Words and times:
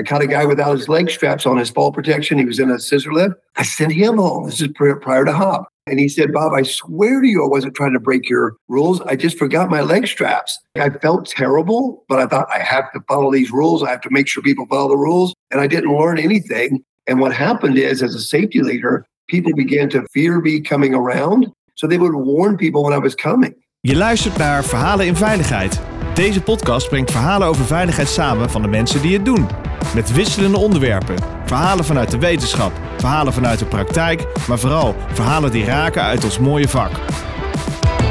I 0.00 0.02
caught 0.02 0.22
a 0.22 0.26
guy 0.26 0.46
without 0.46 0.78
his 0.78 0.88
leg 0.88 1.10
straps 1.10 1.44
on 1.44 1.58
his 1.58 1.68
fall 1.68 1.92
protection. 1.92 2.38
He 2.38 2.46
was 2.46 2.58
in 2.58 2.70
a 2.70 2.78
scissor 2.78 3.12
lift. 3.12 3.34
I 3.56 3.64
sent 3.64 3.92
him 3.92 4.16
home. 4.16 4.46
This 4.46 4.62
is 4.62 4.68
prior 5.02 5.26
to 5.26 5.32
hop. 5.34 5.68
And 5.86 6.00
he 6.00 6.08
said, 6.08 6.32
Bob, 6.32 6.54
I 6.54 6.62
swear 6.62 7.20
to 7.20 7.26
you, 7.26 7.44
I 7.44 7.48
wasn't 7.48 7.74
trying 7.74 7.92
to 7.92 8.00
break 8.00 8.26
your 8.26 8.56
rules. 8.68 9.02
I 9.02 9.14
just 9.16 9.36
forgot 9.36 9.68
my 9.68 9.82
leg 9.82 10.06
straps. 10.06 10.58
I 10.74 10.88
felt 10.88 11.26
terrible, 11.26 12.02
but 12.08 12.18
I 12.18 12.26
thought 12.26 12.48
I 12.50 12.60
have 12.60 12.90
to 12.92 13.00
follow 13.08 13.30
these 13.30 13.50
rules. 13.50 13.82
I 13.82 13.90
have 13.90 14.00
to 14.00 14.10
make 14.10 14.26
sure 14.26 14.42
people 14.42 14.66
follow 14.70 14.88
the 14.88 14.96
rules. 14.96 15.34
And 15.50 15.60
I 15.60 15.66
didn't 15.66 15.94
learn 15.94 16.18
anything. 16.18 16.82
And 17.06 17.20
what 17.20 17.34
happened 17.34 17.76
is, 17.76 18.02
as 18.02 18.14
a 18.14 18.20
safety 18.20 18.62
leader, 18.62 19.04
people 19.28 19.52
began 19.52 19.90
to 19.90 20.06
fear 20.14 20.40
me 20.40 20.62
coming 20.62 20.94
around. 20.94 21.52
So 21.74 21.86
they 21.86 21.98
would 21.98 22.14
warn 22.14 22.56
people 22.56 22.82
when 22.84 22.94
I 22.94 23.02
was 23.02 23.14
coming. 23.14 23.54
Je 23.80 23.96
luistert 23.96 24.36
naar 24.36 24.64
Verhalen 24.64 25.06
in 25.06 25.16
Veiligheid. 25.16 25.80
Deze 26.14 26.42
podcast 26.42 26.88
brengt 26.88 27.10
verhalen 27.10 27.48
over 27.48 27.64
veiligheid 27.64 28.08
samen 28.08 28.50
van 28.50 28.62
de 28.62 28.68
mensen 28.68 29.02
die 29.02 29.16
het 29.16 29.24
doen. 29.24 29.69
Met 29.94 30.12
wisselende 30.12 30.58
onderwerpen. 30.58 31.16
Verhalen 31.44 31.84
vanuit 31.84 32.10
de 32.10 32.18
wetenschap, 32.18 32.72
verhalen 32.96 33.32
vanuit 33.32 33.58
de 33.58 33.64
praktijk, 33.64 34.26
maar 34.48 34.58
vooral 34.58 34.94
verhalen 35.12 35.50
die 35.50 35.64
raken 35.64 36.02
uit 36.02 36.24
ons 36.24 36.38
mooie 36.38 36.68
vak. 36.68 36.90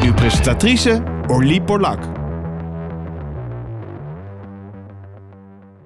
Uw 0.03 0.13
presentatrice 0.13 1.03
Orlie 1.27 1.61
Porlak. 1.61 1.99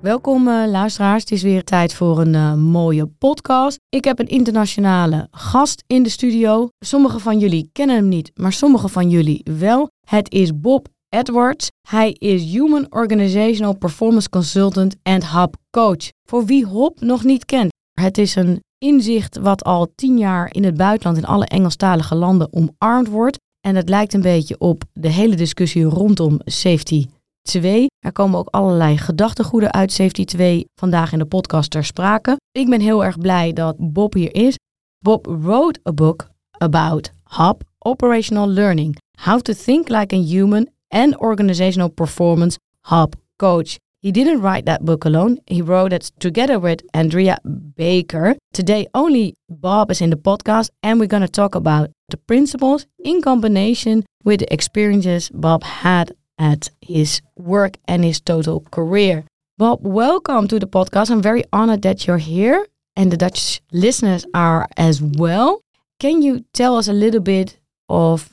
Welkom 0.01 0.47
uh, 0.47 0.63
luisteraars, 0.67 1.21
het 1.21 1.31
is 1.31 1.41
weer 1.41 1.63
tijd 1.63 1.93
voor 1.93 2.19
een 2.19 2.33
uh, 2.33 2.53
mooie 2.53 3.05
podcast. 3.05 3.79
Ik 3.89 4.03
heb 4.03 4.19
een 4.19 4.27
internationale 4.27 5.27
gast 5.31 5.83
in 5.87 6.03
de 6.03 6.09
studio. 6.09 6.69
Sommigen 6.79 7.19
van 7.19 7.39
jullie 7.39 7.69
kennen 7.71 7.95
hem 7.95 8.07
niet, 8.07 8.31
maar 8.35 8.53
sommigen 8.53 8.89
van 8.89 9.09
jullie 9.09 9.45
wel. 9.59 9.89
Het 10.07 10.31
is 10.31 10.59
Bob 10.59 10.87
Edwards. 11.13 11.67
Hij 11.87 12.11
is 12.11 12.51
Human 12.51 12.87
Organizational 12.89 13.77
Performance 13.77 14.29
Consultant 14.29 14.95
en 15.03 15.31
Hub 15.31 15.55
Coach. 15.69 16.09
Voor 16.29 16.45
wie 16.45 16.65
HOP 16.65 17.01
nog 17.01 17.23
niet 17.23 17.45
kent. 17.45 17.71
Het 17.91 18.17
is 18.17 18.35
een 18.35 18.63
inzicht 18.77 19.37
wat 19.37 19.63
al 19.63 19.91
tien 19.95 20.17
jaar 20.17 20.53
in 20.53 20.63
het 20.63 20.77
buitenland 20.77 21.17
in 21.17 21.25
alle 21.25 21.45
Engelstalige 21.45 22.15
landen 22.15 22.53
omarmd 22.53 23.07
wordt. 23.07 23.37
En 23.59 23.75
het 23.75 23.89
lijkt 23.89 24.13
een 24.13 24.21
beetje 24.21 24.57
op 24.57 24.83
de 24.93 25.09
hele 25.09 25.35
discussie 25.35 25.83
rondom 25.83 26.39
Safety 26.45 27.05
2. 27.41 27.85
Er 27.99 28.11
komen 28.11 28.39
ook 28.39 28.47
allerlei 28.49 28.97
gedachtegoeden 28.97 29.73
uit 29.73 29.91
Safety 29.91 30.25
2 30.25 30.65
vandaag 30.75 31.11
in 31.11 31.19
de 31.19 31.25
podcast 31.25 31.71
ter 31.71 31.85
sprake. 31.85 32.37
Ik 32.51 32.69
ben 32.69 32.81
heel 32.81 33.03
erg 33.03 33.17
blij 33.17 33.53
dat 33.53 33.75
Bob 33.77 34.13
hier 34.13 34.35
is. 34.35 34.57
Bob 34.99 35.25
wrote 35.25 35.79
a 35.87 35.93
book 35.93 36.29
about 36.57 37.11
HUB, 37.23 37.61
Operational 37.79 38.47
Learning. 38.47 38.97
How 39.21 39.39
to 39.39 39.53
Think 39.53 39.89
Like 39.89 40.15
a 40.15 40.19
Human 40.19 40.67
and 40.93 41.15
Organizational 41.15 41.89
Performance 41.89 42.57
HOP 42.83 43.17
Coach. 43.37 43.79
He 43.99 44.11
didn't 44.11 44.41
write 44.41 44.65
that 44.65 44.85
book 44.85 45.05
alone. 45.05 45.39
He 45.47 45.61
wrote 45.61 45.91
it 45.91 46.11
together 46.19 46.59
with 46.59 46.81
Andrea 46.93 47.39
Baker. 47.43 48.35
Today, 48.53 48.87
only 48.93 49.33
Bob 49.49 49.91
is 49.91 50.01
in 50.01 50.09
the 50.09 50.17
podcast, 50.17 50.69
and 50.83 50.99
we're 50.99 51.07
going 51.07 51.21
to 51.21 51.27
talk 51.27 51.55
about 51.55 51.89
the 52.09 52.17
principles 52.17 52.85
in 52.99 53.21
combination 53.21 54.05
with 54.23 54.41
the 54.41 54.53
experiences 54.53 55.29
Bob 55.29 55.63
had 55.63 56.13
at 56.37 56.69
his 56.81 57.21
work 57.37 57.77
and 57.87 58.03
his 58.03 58.19
total 58.19 58.59
career. 58.71 59.23
Bob, 59.57 59.79
welcome 59.81 60.47
to 60.49 60.59
the 60.59 60.67
podcast. 60.67 61.09
I'm 61.09 61.21
very 61.21 61.45
honored 61.53 61.83
that 61.83 62.05
you're 62.05 62.17
here, 62.17 62.67
and 62.95 63.11
the 63.11 63.17
Dutch 63.17 63.61
listeners 63.71 64.25
are 64.33 64.67
as 64.75 65.01
well. 65.01 65.61
Can 65.99 66.21
you 66.21 66.43
tell 66.53 66.75
us 66.75 66.89
a 66.89 66.93
little 66.93 67.21
bit 67.21 67.57
of 67.87 68.32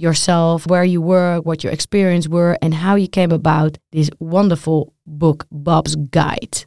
yourself, 0.00 0.66
where 0.66 0.84
you 0.84 1.00
were, 1.00 1.40
what 1.40 1.62
your 1.62 1.72
experience 1.72 2.28
were, 2.28 2.58
and 2.62 2.74
how 2.74 2.94
you 2.94 3.08
came 3.08 3.32
about 3.32 3.78
this 3.92 4.10
wonderful 4.18 4.92
book, 5.06 5.46
Bob's 5.50 5.96
Guide. 5.96 6.64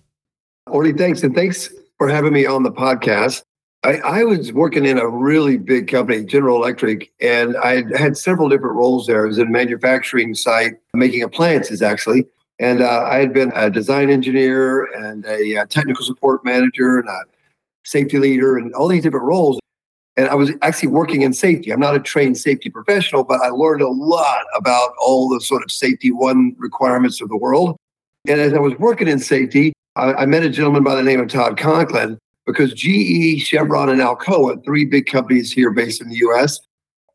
Orly, 0.67 0.93
thanks. 0.93 1.23
And 1.23 1.35
thanks 1.35 1.69
for 1.97 2.09
having 2.09 2.33
me 2.33 2.45
on 2.45 2.63
the 2.63 2.71
podcast. 2.71 3.43
I, 3.83 3.97
I, 3.97 4.23
was 4.23 4.53
working 4.53 4.85
in 4.85 4.97
a 4.97 5.09
really 5.09 5.57
big 5.57 5.89
company, 5.89 6.23
General 6.23 6.55
Electric, 6.55 7.11
and 7.19 7.57
I 7.57 7.83
had 7.97 8.15
several 8.15 8.47
different 8.47 8.75
roles 8.75 9.07
there. 9.07 9.25
I 9.25 9.27
was 9.27 9.37
in 9.37 9.47
a 9.47 9.51
manufacturing 9.51 10.35
site, 10.35 10.75
making 10.93 11.21
appliances 11.21 11.81
actually. 11.81 12.25
And 12.59 12.81
uh, 12.81 13.03
I 13.09 13.17
had 13.17 13.33
been 13.33 13.51
a 13.55 13.69
design 13.69 14.09
engineer 14.09 14.85
and 14.93 15.25
a, 15.25 15.55
a 15.55 15.61
uh, 15.61 15.65
technical 15.65 16.05
support 16.05 16.45
manager 16.45 16.99
and 16.99 17.09
a 17.09 17.23
safety 17.83 18.19
leader 18.19 18.57
and 18.57 18.73
all 18.73 18.87
these 18.87 19.03
different 19.03 19.25
roles. 19.25 19.59
And 20.15 20.27
I 20.27 20.35
was 20.35 20.51
actually 20.61 20.89
working 20.89 21.23
in 21.23 21.33
safety. 21.33 21.71
I'm 21.71 21.79
not 21.79 21.95
a 21.95 21.99
trained 21.99 22.37
safety 22.37 22.69
professional, 22.69 23.23
but 23.23 23.41
I 23.41 23.49
learned 23.49 23.81
a 23.81 23.89
lot 23.89 24.45
about 24.55 24.91
all 24.99 25.27
the 25.27 25.41
sort 25.41 25.63
of 25.63 25.71
safety 25.71 26.11
one 26.11 26.55
requirements 26.59 27.19
of 27.19 27.29
the 27.29 27.37
world. 27.37 27.77
And 28.27 28.39
as 28.39 28.53
I 28.53 28.59
was 28.59 28.73
working 28.77 29.07
in 29.07 29.19
safety, 29.19 29.73
I, 29.95 30.13
I 30.13 30.25
met 30.25 30.43
a 30.43 30.49
gentleman 30.49 30.83
by 30.83 30.95
the 30.95 31.03
name 31.03 31.19
of 31.19 31.29
Todd 31.29 31.57
Conklin 31.57 32.19
because 32.45 32.73
GE, 32.73 33.41
Chevron, 33.41 33.89
and 33.89 34.01
Alcoa, 34.01 34.63
three 34.63 34.85
big 34.85 35.07
companies 35.07 35.51
here 35.51 35.71
based 35.71 36.01
in 36.01 36.09
the 36.09 36.17
US, 36.17 36.59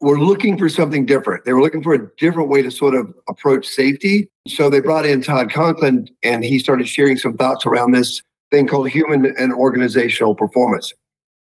were 0.00 0.20
looking 0.20 0.56
for 0.56 0.68
something 0.68 1.06
different. 1.06 1.44
They 1.44 1.52
were 1.52 1.60
looking 1.60 1.82
for 1.82 1.94
a 1.94 2.08
different 2.16 2.48
way 2.48 2.62
to 2.62 2.70
sort 2.70 2.94
of 2.94 3.12
approach 3.28 3.66
safety. 3.66 4.28
So 4.46 4.70
they 4.70 4.80
brought 4.80 5.06
in 5.06 5.22
Todd 5.22 5.52
Conklin 5.52 6.08
and 6.22 6.44
he 6.44 6.58
started 6.58 6.88
sharing 6.88 7.16
some 7.16 7.36
thoughts 7.36 7.66
around 7.66 7.92
this 7.92 8.22
thing 8.50 8.66
called 8.66 8.88
human 8.88 9.34
and 9.38 9.52
organizational 9.52 10.34
performance. 10.34 10.92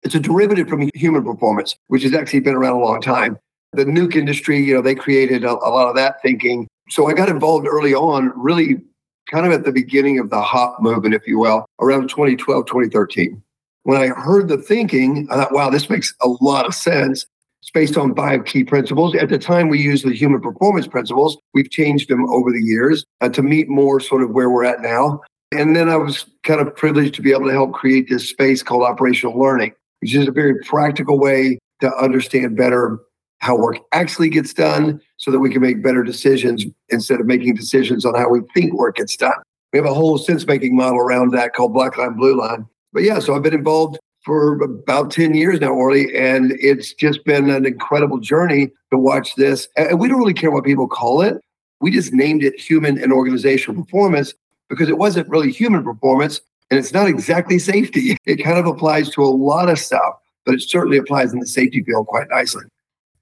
It's 0.05 0.15
a 0.15 0.21
derivative 0.21 0.69
from 0.69 0.91
human 0.95 1.25
performance, 1.25 1.77
which 1.87 2.03
has 2.03 2.15
actually 2.15 2.41
been 2.41 2.55
around 2.55 2.77
a 2.77 2.85
long 2.85 3.01
time. 3.01 3.39
The 3.73 3.87
nuke 3.87 4.15
industry, 4.15 4.63
you 4.63 4.75
know, 4.75 4.83
they 4.83 4.95
created 4.95 5.45
a, 5.45 5.53
a 5.53 5.71
lot 5.71 5.89
of 5.89 5.97
that 5.97 6.21
thinking. 6.21 6.69
So 6.91 7.09
I 7.09 7.15
got 7.15 7.31
involved 7.31 7.67
early 7.67 7.95
on, 7.95 8.31
really 8.37 8.83
kind 9.31 9.47
of 9.47 9.53
at 9.53 9.65
the 9.65 9.73
beginning 9.73 10.19
of 10.19 10.29
the 10.29 10.43
HOP 10.43 10.81
movement, 10.83 11.15
if 11.15 11.27
you 11.27 11.39
will, 11.39 11.65
around 11.81 12.11
2012, 12.11 12.67
2013. 12.67 13.43
When 13.85 14.01
I 14.01 14.09
heard 14.09 14.49
the 14.49 14.59
thinking, 14.59 15.27
I 15.31 15.37
thought, 15.37 15.53
wow, 15.53 15.71
this 15.71 15.89
makes 15.89 16.15
a 16.21 16.29
lot 16.41 16.67
of 16.67 16.75
sense. 16.75 17.27
It's 17.63 17.71
based 17.71 17.97
on 17.97 18.15
five 18.15 18.45
key 18.45 18.63
principles. 18.63 19.15
At 19.15 19.31
the 19.31 19.39
time, 19.39 19.71
we 19.71 19.81
used 19.81 20.05
the 20.05 20.15
human 20.15 20.43
performance 20.43 20.87
principles. 20.87 21.39
We've 21.55 21.71
changed 21.71 22.11
them 22.11 22.29
over 22.29 22.53
the 22.53 22.63
years 22.63 23.07
uh, 23.23 23.31
to 23.31 23.43
meet 23.43 23.71
more 23.71 24.01
sort 24.01 24.23
of 24.23 24.31
where 24.31 24.51
we're 24.51 24.65
at 24.65 24.83
now. 24.83 25.23
And 25.51 25.75
then 25.75 25.89
I 25.89 25.97
was 25.97 26.27
kind 26.43 26.61
of 26.61 26.77
privileged 26.77 27.15
to 27.15 27.23
be 27.23 27.33
able 27.33 27.47
to 27.47 27.53
help 27.53 27.73
create 27.73 28.11
this 28.11 28.29
space 28.29 28.63
called 28.63 28.83
operational 28.83 29.39
learning 29.39 29.73
which 30.05 30.15
is 30.15 30.29
a 30.29 30.33
very 30.33 30.55
practical 30.67 31.19
way 31.19 31.59
to 31.81 31.91
understand 31.97 32.59
better 32.59 33.01
how 33.39 33.57
work 33.57 33.79
actually 33.93 34.29
gets 34.29 34.53
done 34.53 35.01
so 35.17 35.31
that 35.31 35.39
we 35.39 35.49
can 35.49 35.63
make 35.63 35.83
better 35.83 36.03
decisions 36.03 36.67
instead 36.91 37.21
of 37.21 37.27
making 37.27 37.55
decisions 37.55 38.05
on 38.05 38.15
how 38.15 38.29
we 38.29 38.41
think 38.53 38.75
work 38.75 38.97
gets 38.97 39.17
done. 39.17 39.33
We 39.73 39.79
have 39.79 39.87
a 39.87 39.95
whole 39.95 40.19
sense 40.19 40.47
making 40.47 40.77
model 40.77 40.99
around 40.99 41.33
that 41.33 41.55
called 41.55 41.73
Black 41.73 41.97
Line, 41.97 42.19
Blue 42.19 42.39
Line. 42.39 42.67
But 42.93 43.05
yeah, 43.05 43.19
so 43.19 43.35
I've 43.35 43.43
been 43.43 43.55
involved 43.55 43.99
for 44.27 44.63
about 44.63 45.11
10 45.11 45.33
years 45.33 45.59
now, 45.59 45.73
Orly, 45.73 46.15
and 46.15 46.53
it's 46.61 46.93
just 46.93 47.25
been 47.25 47.49
an 47.49 47.65
incredible 47.65 48.19
journey 48.19 48.73
to 48.91 48.99
watch 48.99 49.35
this. 49.37 49.69
And 49.75 49.99
we 49.99 50.07
don't 50.09 50.19
really 50.19 50.35
care 50.35 50.51
what 50.51 50.65
people 50.65 50.87
call 50.87 51.23
it. 51.23 51.41
We 51.81 51.91
just 51.91 52.13
named 52.13 52.45
it 52.45 52.61
human 52.61 53.03
and 53.03 53.11
organizational 53.11 53.83
performance 53.83 54.35
because 54.69 54.91
it 54.91 54.99
wasn't 54.99 55.31
really 55.31 55.51
human 55.51 55.83
performance. 55.83 56.43
And 56.75 56.81
it's 56.81 56.93
not 56.93 57.07
exactly 57.07 57.61
safety. 57.61 58.17
It 58.27 58.43
kind 58.43 58.59
of 58.59 58.67
applies 58.67 59.09
to 59.11 59.23
a 59.23 59.31
lot 59.31 59.69
of 59.69 59.79
stuff, 59.79 60.15
but 60.45 60.57
it 60.57 60.63
certainly 60.63 60.97
applies 60.97 61.33
in 61.33 61.39
the 61.39 61.47
safety 61.47 61.85
field 61.85 62.09
quite 62.09 62.29
nicely. 62.31 62.65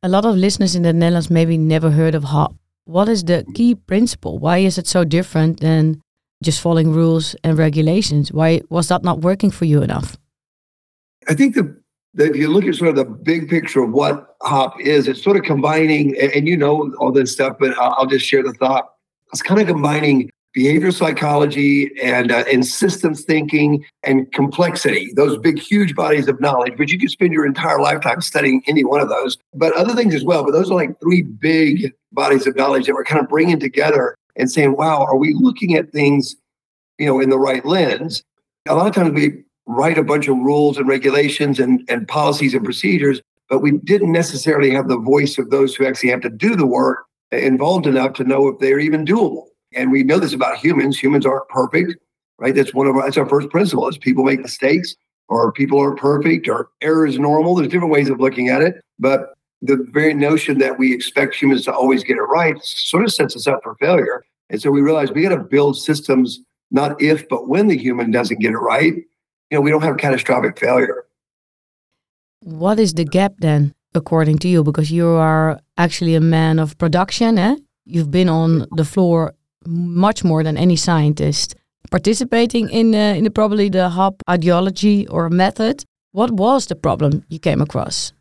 A 0.02 0.08
lot 0.08 0.24
of 0.24 0.36
listeners 0.36 0.74
in 0.74 0.84
the 0.84 0.92
Netherlands 0.94 1.28
maybe 1.28 1.58
never 1.58 1.90
heard 1.90 2.14
of 2.14 2.24
HOP. 2.24 2.54
What 2.84 3.10
is 3.10 3.24
the 3.24 3.44
key 3.54 3.74
principle? 3.74 4.38
Why 4.38 4.58
is 4.58 4.78
it 4.78 4.86
so 4.86 5.04
different 5.04 5.60
than 5.60 6.00
just 6.42 6.62
following 6.62 6.92
rules 6.92 7.36
and 7.44 7.58
regulations? 7.58 8.32
Why 8.32 8.62
was 8.70 8.88
that 8.88 9.02
not 9.02 9.20
working 9.20 9.50
for 9.50 9.66
you 9.66 9.82
enough? 9.82 10.16
I 11.28 11.34
think 11.34 11.54
the, 11.54 11.76
if 12.14 12.34
you 12.34 12.48
look 12.48 12.64
at 12.64 12.76
sort 12.76 12.88
of 12.90 12.96
the 12.96 13.04
big 13.04 13.50
picture 13.50 13.82
of 13.82 13.90
what 13.90 14.34
HOP 14.40 14.80
is, 14.80 15.08
it's 15.08 15.22
sort 15.22 15.36
of 15.36 15.42
combining, 15.42 16.16
and, 16.18 16.48
you 16.48 16.56
know 16.56 16.90
all 16.98 17.12
this 17.12 17.32
stuff, 17.32 17.58
but 17.60 17.76
I'll 17.76 18.06
just 18.06 18.24
share 18.24 18.42
the 18.42 18.54
thought. 18.54 18.94
It's 19.30 19.42
kind 19.42 19.60
of 19.60 19.66
combining 19.66 20.30
behavioral 20.56 20.92
psychology 20.92 21.90
and 22.02 22.30
uh, 22.30 22.44
and 22.50 22.66
systems 22.66 23.24
thinking 23.24 23.84
and 24.02 24.30
complexity 24.32 25.12
those 25.16 25.38
big 25.38 25.58
huge 25.58 25.94
bodies 25.94 26.28
of 26.28 26.40
knowledge 26.40 26.74
but 26.76 26.90
you 26.90 26.98
could 26.98 27.10
spend 27.10 27.32
your 27.32 27.46
entire 27.46 27.80
lifetime 27.80 28.20
studying 28.20 28.62
any 28.66 28.84
one 28.84 29.00
of 29.00 29.08
those. 29.08 29.36
But 29.54 29.74
other 29.74 29.94
things 29.94 30.14
as 30.14 30.24
well 30.24 30.44
but 30.44 30.52
those 30.52 30.70
are 30.70 30.74
like 30.74 30.98
three 31.00 31.22
big 31.22 31.92
bodies 32.12 32.46
of 32.46 32.56
knowledge 32.56 32.86
that 32.86 32.94
we're 32.94 33.04
kind 33.04 33.22
of 33.22 33.28
bringing 33.28 33.58
together 33.58 34.14
and 34.36 34.50
saying 34.50 34.76
wow 34.76 35.04
are 35.04 35.16
we 35.16 35.34
looking 35.34 35.74
at 35.74 35.90
things 35.90 36.36
you 36.98 37.06
know 37.06 37.20
in 37.20 37.30
the 37.30 37.38
right 37.38 37.64
lens? 37.64 38.22
A 38.68 38.74
lot 38.74 38.86
of 38.86 38.94
times 38.94 39.12
we 39.12 39.42
write 39.66 39.98
a 39.98 40.04
bunch 40.04 40.28
of 40.28 40.36
rules 40.36 40.76
and 40.76 40.88
regulations 40.88 41.58
and, 41.58 41.82
and 41.88 42.06
policies 42.08 42.52
and 42.54 42.64
procedures 42.64 43.20
but 43.48 43.60
we 43.60 43.72
didn't 43.78 44.12
necessarily 44.12 44.70
have 44.70 44.88
the 44.88 44.98
voice 44.98 45.38
of 45.38 45.50
those 45.50 45.74
who 45.74 45.86
actually 45.86 46.10
have 46.10 46.22
to 46.22 46.30
do 46.30 46.56
the 46.56 46.66
work 46.66 47.04
involved 47.30 47.86
enough 47.86 48.12
to 48.14 48.24
know 48.24 48.48
if 48.48 48.58
they're 48.58 48.78
even 48.78 49.06
doable 49.06 49.46
and 49.74 49.90
we 49.90 50.02
know 50.02 50.18
this 50.18 50.34
about 50.34 50.56
humans. 50.56 50.98
Humans 50.98 51.26
aren't 51.26 51.48
perfect, 51.48 51.96
right? 52.38 52.54
That's 52.54 52.74
one 52.74 52.86
of 52.86 52.96
our, 52.96 53.02
that's 53.02 53.16
our 53.16 53.28
first 53.28 53.50
principle 53.50 53.88
is 53.88 53.98
people 53.98 54.24
make 54.24 54.40
mistakes 54.40 54.94
or 55.28 55.52
people 55.52 55.78
aren't 55.78 55.98
perfect 55.98 56.48
or 56.48 56.70
error 56.80 57.06
is 57.06 57.18
normal. 57.18 57.54
There's 57.54 57.68
different 57.68 57.92
ways 57.92 58.08
of 58.08 58.20
looking 58.20 58.48
at 58.48 58.62
it. 58.62 58.82
But 58.98 59.34
the 59.62 59.86
very 59.92 60.14
notion 60.14 60.58
that 60.58 60.78
we 60.78 60.92
expect 60.92 61.34
humans 61.34 61.64
to 61.64 61.72
always 61.72 62.02
get 62.02 62.16
it 62.16 62.22
right 62.22 62.62
sort 62.62 63.04
of 63.04 63.12
sets 63.12 63.36
us 63.36 63.46
up 63.46 63.60
for 63.62 63.76
failure. 63.76 64.24
And 64.50 64.60
so 64.60 64.70
we 64.70 64.80
realize 64.80 65.10
we 65.10 65.22
got 65.22 65.30
to 65.30 65.38
build 65.38 65.78
systems 65.78 66.40
not 66.70 67.00
if, 67.00 67.28
but 67.28 67.48
when 67.48 67.68
the 67.68 67.76
human 67.76 68.10
doesn't 68.10 68.40
get 68.40 68.52
it 68.52 68.58
right, 68.58 68.94
you 68.94 69.04
know, 69.52 69.60
we 69.60 69.70
don't 69.70 69.82
have 69.82 69.98
catastrophic 69.98 70.58
failure. 70.58 71.04
What 72.40 72.80
is 72.80 72.94
the 72.94 73.04
gap 73.04 73.34
then, 73.38 73.72
according 73.94 74.38
to 74.38 74.48
you? 74.48 74.64
Because 74.64 74.90
you 74.90 75.06
are 75.06 75.60
actually 75.76 76.14
a 76.14 76.20
man 76.20 76.58
of 76.58 76.76
production, 76.78 77.38
eh? 77.38 77.56
You've 77.84 78.10
been 78.10 78.28
on 78.28 78.66
the 78.72 78.84
floor 78.84 79.34
much 79.66 80.24
more 80.24 80.42
than 80.42 80.56
any 80.56 80.76
scientist 80.76 81.54
participating 81.92 82.70
in 82.70 82.94
uh, 82.94 83.14
in 83.18 83.24
the, 83.24 83.30
probably 83.30 83.68
the 83.68 83.90
HOP 83.90 84.22
ideology 84.28 85.06
or 85.08 85.28
method. 85.30 85.84
What 86.12 86.30
was 86.30 86.66
the 86.66 86.74
problem 86.74 87.24
you 87.28 87.38
came 87.38 87.60
across? 87.62 88.12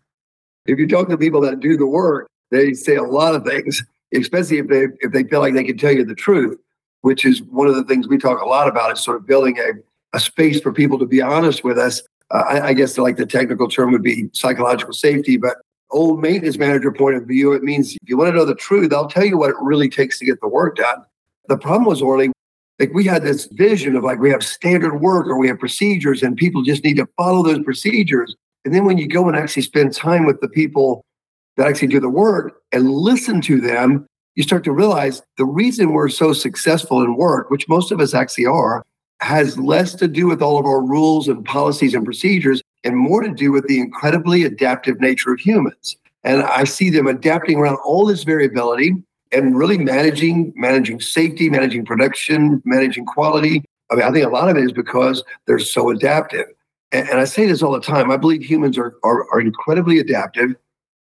If 0.66 0.78
you 0.78 0.88
talk 0.88 1.10
to 1.10 1.18
people 1.18 1.42
that 1.42 1.60
do 1.60 1.76
the 1.76 1.88
work, 1.88 2.28
they 2.52 2.74
say 2.74 2.96
a 2.96 3.04
lot 3.04 3.36
of 3.36 3.44
things, 3.44 3.84
especially 4.14 4.60
if 4.60 4.68
they 4.68 4.84
if 5.00 5.12
they 5.12 5.24
feel 5.24 5.40
like 5.40 5.54
they 5.54 5.64
can 5.64 5.78
tell 5.78 5.92
you 5.92 6.06
the 6.06 6.16
truth, 6.16 6.58
which 7.02 7.26
is 7.26 7.42
one 7.44 7.68
of 7.68 7.76
the 7.76 7.84
things 7.84 8.08
we 8.08 8.18
talk 8.18 8.42
a 8.42 8.46
lot 8.46 8.68
about. 8.68 8.92
Is 8.92 9.00
sort 9.00 9.18
of 9.18 9.26
building 9.26 9.58
a 9.58 9.72
a 10.14 10.20
space 10.20 10.60
for 10.60 10.74
people 10.74 11.00
to 11.00 11.06
be 11.06 11.22
honest 11.22 11.64
with 11.64 11.78
us. 11.78 12.02
Uh, 12.30 12.44
I, 12.48 12.68
I 12.68 12.74
guess 12.74 12.98
like 12.98 13.18
the 13.18 13.26
technical 13.26 13.68
term 13.68 13.92
would 13.92 14.04
be 14.04 14.30
psychological 14.34 14.94
safety, 14.94 15.38
but 15.38 15.58
old 15.92 16.22
maintenance 16.22 16.58
manager 16.58 16.92
point 16.92 17.16
of 17.16 17.26
view, 17.26 17.54
it 17.54 17.64
means 17.64 17.96
if 18.02 18.10
you 18.10 18.18
want 18.18 18.30
to 18.32 18.38
know 18.38 18.46
the 18.46 18.56
truth, 18.56 18.94
I'll 18.94 19.10
tell 19.10 19.26
you 19.26 19.38
what 19.38 19.50
it 19.50 19.56
really 19.62 19.90
takes 19.90 20.20
to 20.20 20.26
get 20.26 20.40
the 20.42 20.48
work 20.48 20.78
done. 20.78 21.04
The 21.52 21.58
problem 21.58 21.84
was, 21.84 22.02
Orly, 22.02 22.32
like 22.80 22.94
we 22.94 23.04
had 23.04 23.24
this 23.24 23.48
vision 23.52 23.98
of 23.98 24.06
like 24.06 24.20
we 24.20 24.30
have 24.30 24.42
standard 24.42 25.02
work 25.02 25.28
or 25.28 25.38
we 25.38 25.50
have 25.50 25.60
procedures 25.60 26.24
and 26.24 26.38
people 26.38 26.62
just 26.62 26.82
need 26.86 26.96
to 26.96 27.10
follow 27.18 27.44
those 27.44 27.62
procedures. 27.62 28.34
And 28.64 28.74
then 28.74 28.86
when 28.86 28.98
you 28.98 29.06
go 29.06 29.28
and 29.28 29.36
actually 29.36 29.64
spend 29.64 29.94
time 29.94 30.26
with 30.26 30.40
the 30.40 30.48
people 30.48 31.04
that 31.58 31.68
actually 31.68 31.90
do 31.90 32.00
the 32.00 32.08
work 32.08 32.62
and 32.72 32.90
listen 32.90 33.42
to 33.42 33.60
them, 33.60 34.08
you 34.36 34.44
start 34.44 34.64
to 34.64 34.72
realize 34.72 35.24
the 35.38 35.44
reason 35.44 35.92
we're 35.92 36.08
so 36.08 36.32
successful 36.32 37.02
in 37.02 37.18
work, 37.18 37.50
which 37.50 37.68
most 37.68 37.92
of 37.92 38.00
us 38.00 38.14
actually 38.14 38.46
are, 38.46 38.86
has 39.20 39.60
less 39.60 39.94
to 39.96 40.08
do 40.08 40.28
with 40.28 40.42
all 40.42 40.58
of 40.58 40.66
our 40.66 40.82
rules 40.82 41.28
and 41.28 41.44
policies 41.44 41.94
and 41.94 42.06
procedures 42.06 42.62
and 42.86 42.96
more 42.96 43.24
to 43.24 43.34
do 43.34 43.52
with 43.52 43.68
the 43.68 43.82
incredibly 43.82 44.46
adaptive 44.46 45.02
nature 45.02 45.34
of 45.34 45.40
humans. 45.42 45.98
And 46.24 46.44
I 46.44 46.64
see 46.64 46.90
them 46.90 47.08
adapting 47.08 47.58
around 47.58 47.76
all 47.84 48.06
this 48.06 48.24
variability 48.24 48.96
and 49.32 49.58
really 49.58 49.78
managing 49.78 50.54
managing 50.56 51.00
safety, 51.00 51.50
managing 51.50 51.86
production, 51.86 52.62
managing 52.66 53.06
quality. 53.06 53.64
I 53.92 53.96
mean, 53.96 54.04
I 54.04 54.12
think 54.12 54.26
a 54.26 54.30
lot 54.30 54.50
of 54.50 54.58
it 54.58 54.64
is 54.64 54.72
because 54.72 55.24
they're 55.48 55.60
so 55.60 55.90
adaptive. 55.90 56.46
And, 56.92 57.10
and 57.10 57.20
I 57.20 57.26
say 57.26 57.46
this 57.46 57.62
all 57.62 57.72
the 57.72 57.82
time. 57.82 58.12
I 58.12 58.18
believe 58.18 58.44
humans 58.44 58.78
are, 58.78 58.96
are, 59.04 59.26
are 59.34 59.42
incredibly 59.42 60.00
adaptive, 60.00 60.56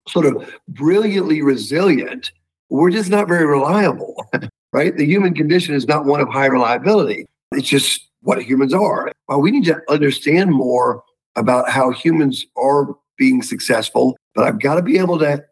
sort 0.07 0.25
of 0.25 0.53
brilliantly 0.67 1.41
resilient. 1.41 2.31
We're 2.69 2.91
just 2.91 3.09
not 3.09 3.27
very 3.27 3.45
reliable, 3.45 4.15
right? 4.73 4.95
The 4.95 5.05
human 5.05 5.33
condition 5.33 5.75
is 5.75 5.87
not 5.87 6.05
one 6.05 6.21
of 6.21 6.29
high 6.29 6.45
reliability. 6.45 7.25
It's 7.51 7.67
just 7.67 8.07
what 8.21 8.41
humans 8.41 8.73
are. 8.73 9.11
Well, 9.27 9.41
we 9.41 9.51
need 9.51 9.65
to 9.65 9.81
understand 9.89 10.51
more 10.51 11.03
about 11.35 11.69
how 11.69 11.91
humans 11.91 12.45
are 12.57 12.95
being 13.17 13.41
successful, 13.41 14.17
but 14.35 14.45
I've 14.45 14.59
got 14.59 14.75
to 14.75 14.81
be 14.81 14.97
able 14.97 15.19
to 15.19 15.43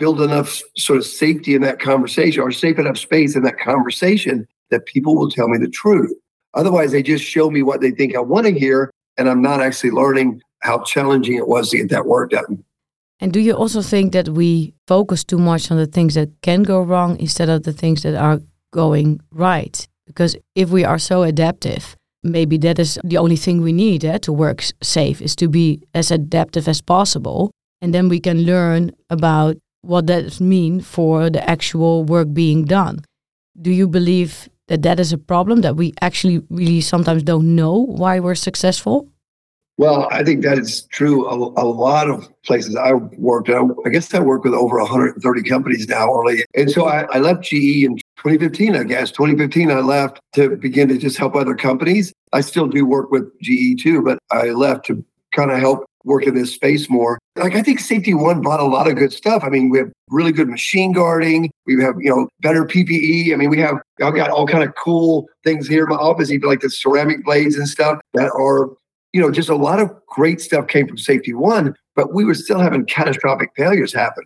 build 0.00 0.20
enough 0.20 0.60
sort 0.76 0.98
of 0.98 1.06
safety 1.06 1.54
in 1.54 1.62
that 1.62 1.78
conversation 1.78 2.42
or 2.42 2.50
safe 2.50 2.78
enough 2.78 2.98
space 2.98 3.36
in 3.36 3.42
that 3.44 3.60
conversation 3.60 4.48
that 4.70 4.86
people 4.86 5.14
will 5.14 5.30
tell 5.30 5.48
me 5.48 5.58
the 5.58 5.68
truth. 5.68 6.12
Otherwise, 6.54 6.90
they 6.90 7.02
just 7.02 7.24
show 7.24 7.50
me 7.50 7.62
what 7.62 7.80
they 7.80 7.92
think 7.92 8.16
I 8.16 8.20
want 8.20 8.46
to 8.46 8.58
hear, 8.58 8.90
and 9.16 9.28
I'm 9.28 9.42
not 9.42 9.60
actually 9.60 9.90
learning 9.90 10.42
how 10.60 10.82
challenging 10.82 11.36
it 11.36 11.46
was 11.46 11.70
to 11.70 11.76
get 11.76 11.90
that 11.90 12.06
work 12.06 12.30
done. 12.30 12.64
And 13.20 13.32
do 13.32 13.40
you 13.40 13.52
also 13.52 13.82
think 13.82 14.12
that 14.12 14.30
we 14.30 14.74
focus 14.88 15.22
too 15.22 15.38
much 15.38 15.70
on 15.70 15.76
the 15.76 15.86
things 15.86 16.14
that 16.14 16.30
can 16.40 16.62
go 16.62 16.80
wrong 16.80 17.20
instead 17.20 17.50
of 17.50 17.62
the 17.62 17.72
things 17.72 18.02
that 18.02 18.14
are 18.14 18.40
going 18.72 19.20
right? 19.30 19.86
Because 20.06 20.34
if 20.54 20.70
we 20.70 20.82
are 20.84 20.98
so 20.98 21.22
adaptive, 21.22 21.94
maybe 22.22 22.56
that 22.58 22.78
is 22.78 22.98
the 23.04 23.18
only 23.18 23.36
thing 23.36 23.60
we 23.60 23.72
need 23.72 24.04
eh, 24.04 24.18
to 24.18 24.32
work 24.32 24.64
safe 24.82 25.20
is 25.20 25.36
to 25.36 25.48
be 25.48 25.82
as 25.94 26.10
adaptive 26.10 26.66
as 26.66 26.80
possible. 26.80 27.50
And 27.82 27.94
then 27.94 28.08
we 28.08 28.20
can 28.20 28.44
learn 28.44 28.92
about 29.10 29.56
what 29.82 30.06
that 30.06 30.40
mean 30.40 30.80
for 30.80 31.30
the 31.30 31.48
actual 31.48 32.04
work 32.04 32.32
being 32.32 32.64
done. 32.64 33.04
Do 33.60 33.70
you 33.70 33.88
believe 33.88 34.48
that 34.68 34.82
that 34.82 35.00
is 35.00 35.12
a 35.12 35.18
problem 35.18 35.62
that 35.62 35.76
we 35.76 35.92
actually 36.00 36.42
really 36.48 36.80
sometimes 36.80 37.22
don't 37.22 37.54
know 37.54 37.74
why 37.74 38.20
we're 38.20 38.34
successful? 38.34 39.08
Well, 39.80 40.08
I 40.10 40.22
think 40.22 40.42
that 40.42 40.58
is 40.58 40.82
true. 40.92 41.26
A, 41.26 41.34
a 41.34 41.64
lot 41.64 42.10
of 42.10 42.28
places 42.42 42.76
I 42.76 42.92
worked, 42.92 43.48
I, 43.48 43.62
I, 43.86 43.88
guess 43.88 44.12
I 44.12 44.20
work 44.20 44.44
with 44.44 44.52
over 44.52 44.78
130 44.78 45.42
companies 45.42 45.88
now, 45.88 46.06
Orly. 46.06 46.44
And 46.54 46.70
so 46.70 46.84
I, 46.84 47.06
I 47.10 47.18
left 47.18 47.44
GE 47.44 47.84
in 47.84 47.96
2015, 48.18 48.76
I 48.76 48.84
guess. 48.84 49.10
2015, 49.10 49.70
I 49.70 49.80
left 49.80 50.20
to 50.34 50.54
begin 50.56 50.88
to 50.88 50.98
just 50.98 51.16
help 51.16 51.34
other 51.34 51.54
companies. 51.54 52.12
I 52.34 52.42
still 52.42 52.66
do 52.66 52.84
work 52.84 53.10
with 53.10 53.32
GE 53.40 53.82
too, 53.82 54.02
but 54.02 54.18
I 54.30 54.50
left 54.50 54.84
to 54.86 55.02
kind 55.34 55.50
of 55.50 55.58
help 55.58 55.86
work 56.04 56.26
in 56.26 56.34
this 56.34 56.52
space 56.52 56.88
more. 56.88 57.18
Like 57.36 57.54
I 57.54 57.62
think 57.62 57.80
Safety 57.80 58.14
One 58.14 58.40
brought 58.40 58.60
a 58.60 58.64
lot 58.64 58.88
of 58.88 58.96
good 58.96 59.12
stuff. 59.12 59.42
I 59.44 59.48
mean, 59.48 59.70
we 59.70 59.78
have 59.78 59.90
really 60.08 60.32
good 60.32 60.48
machine 60.48 60.92
guarding. 60.92 61.50
We 61.66 61.82
have 61.82 61.94
you 61.98 62.10
know 62.10 62.28
better 62.40 62.64
PPE. 62.64 63.32
I 63.32 63.36
mean, 63.36 63.50
we 63.50 63.58
have 63.58 63.76
I've 64.02 64.14
got 64.14 64.30
all 64.30 64.46
kind 64.46 64.64
of 64.64 64.74
cool 64.74 65.28
things 65.44 65.68
here 65.68 65.84
in 65.84 65.90
my 65.90 65.96
office, 65.96 66.30
even 66.30 66.48
like 66.48 66.60
the 66.60 66.70
ceramic 66.70 67.24
blades 67.24 67.56
and 67.56 67.68
stuff 67.68 68.00
that 68.14 68.30
are 68.32 68.70
you 69.12 69.20
know 69.20 69.30
just 69.30 69.48
a 69.48 69.56
lot 69.56 69.80
of 69.80 69.90
great 70.06 70.40
stuff 70.40 70.66
came 70.68 70.86
from 70.86 70.98
Safety 70.98 71.34
One, 71.34 71.74
but 71.94 72.14
we 72.14 72.24
were 72.24 72.34
still 72.34 72.60
having 72.60 72.84
catastrophic 72.86 73.50
failures 73.56 73.92
happen, 73.92 74.24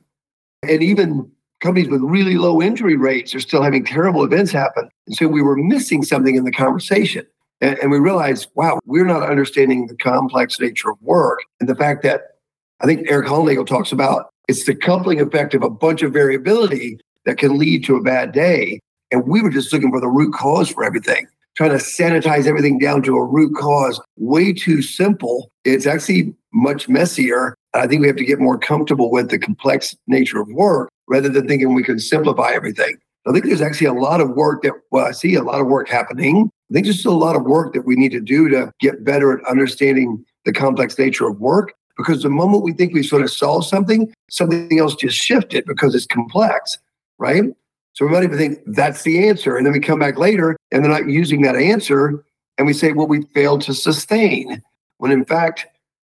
and 0.62 0.82
even 0.82 1.30
companies 1.60 1.88
with 1.88 2.02
really 2.02 2.34
low 2.34 2.60
injury 2.60 2.96
rates 2.96 3.34
are 3.34 3.40
still 3.40 3.62
having 3.62 3.84
terrible 3.84 4.22
events 4.22 4.52
happen. 4.52 4.88
And 5.06 5.16
so 5.16 5.26
we 5.28 5.40
were 5.40 5.56
missing 5.56 6.02
something 6.02 6.36
in 6.36 6.44
the 6.44 6.52
conversation. 6.52 7.26
And, 7.64 7.78
and 7.78 7.90
we 7.90 7.98
realized, 7.98 8.48
wow, 8.56 8.78
we're 8.84 9.06
not 9.06 9.30
understanding 9.30 9.86
the 9.86 9.96
complex 9.96 10.60
nature 10.60 10.90
of 10.90 11.00
work 11.00 11.38
and 11.60 11.68
the 11.68 11.74
fact 11.74 12.02
that 12.02 12.36
I 12.80 12.86
think 12.86 13.10
Eric 13.10 13.26
Hollnagel 13.26 13.66
talks 13.66 13.90
about 13.90 14.28
it's 14.48 14.66
the 14.66 14.74
coupling 14.74 15.18
effect 15.18 15.54
of 15.54 15.62
a 15.62 15.70
bunch 15.70 16.02
of 16.02 16.12
variability 16.12 16.98
that 17.24 17.38
can 17.38 17.58
lead 17.58 17.82
to 17.84 17.96
a 17.96 18.02
bad 18.02 18.32
day. 18.32 18.80
And 19.10 19.26
we 19.26 19.40
were 19.40 19.48
just 19.48 19.72
looking 19.72 19.90
for 19.90 20.00
the 20.00 20.08
root 20.08 20.34
cause 20.34 20.68
for 20.68 20.84
everything, 20.84 21.26
trying 21.56 21.70
to 21.70 21.76
sanitize 21.76 22.46
everything 22.46 22.78
down 22.78 23.02
to 23.04 23.16
a 23.16 23.24
root 23.24 23.56
cause. 23.56 23.98
Way 24.18 24.52
too 24.52 24.82
simple. 24.82 25.50
It's 25.64 25.86
actually 25.86 26.34
much 26.52 26.86
messier. 26.90 27.54
I 27.72 27.86
think 27.86 28.02
we 28.02 28.08
have 28.08 28.16
to 28.16 28.26
get 28.26 28.40
more 28.40 28.58
comfortable 28.58 29.10
with 29.10 29.30
the 29.30 29.38
complex 29.38 29.96
nature 30.06 30.38
of 30.38 30.48
work 30.48 30.90
rather 31.08 31.30
than 31.30 31.48
thinking 31.48 31.72
we 31.72 31.82
can 31.82 31.98
simplify 31.98 32.50
everything. 32.50 32.98
I 33.26 33.32
think 33.32 33.46
there's 33.46 33.62
actually 33.62 33.86
a 33.86 33.94
lot 33.94 34.20
of 34.20 34.30
work 34.32 34.62
that, 34.64 34.74
well, 34.90 35.06
I 35.06 35.12
see 35.12 35.34
a 35.34 35.42
lot 35.42 35.62
of 35.62 35.66
work 35.66 35.88
happening 35.88 36.50
I 36.70 36.74
think 36.74 36.86
there's 36.86 37.00
still 37.00 37.12
a 37.12 37.16
lot 37.16 37.36
of 37.36 37.42
work 37.42 37.74
that 37.74 37.82
we 37.82 37.94
need 37.94 38.12
to 38.12 38.20
do 38.20 38.48
to 38.48 38.72
get 38.80 39.04
better 39.04 39.38
at 39.38 39.46
understanding 39.46 40.24
the 40.44 40.52
complex 40.52 40.98
nature 40.98 41.28
of 41.28 41.38
work. 41.40 41.74
Because 41.96 42.22
the 42.22 42.30
moment 42.30 42.64
we 42.64 42.72
think 42.72 42.92
we 42.92 43.02
sort 43.02 43.22
of 43.22 43.30
solved 43.30 43.68
something, 43.68 44.12
something 44.28 44.78
else 44.78 44.96
just 44.96 45.16
shifted 45.16 45.64
because 45.66 45.94
it's 45.94 46.06
complex, 46.06 46.78
right? 47.18 47.44
So 47.92 48.04
we 48.04 48.10
might 48.10 48.24
even 48.24 48.36
think 48.36 48.58
that's 48.66 49.02
the 49.02 49.28
answer. 49.28 49.56
And 49.56 49.64
then 49.64 49.72
we 49.72 49.78
come 49.78 50.00
back 50.00 50.18
later 50.18 50.56
and 50.72 50.82
they're 50.82 50.90
not 50.90 51.08
using 51.08 51.42
that 51.42 51.54
answer. 51.54 52.24
And 52.58 52.66
we 52.66 52.72
say, 52.72 52.92
well, 52.92 53.06
we 53.06 53.22
failed 53.34 53.62
to 53.62 53.74
sustain. 53.74 54.60
When 54.98 55.12
in 55.12 55.24
fact, 55.24 55.66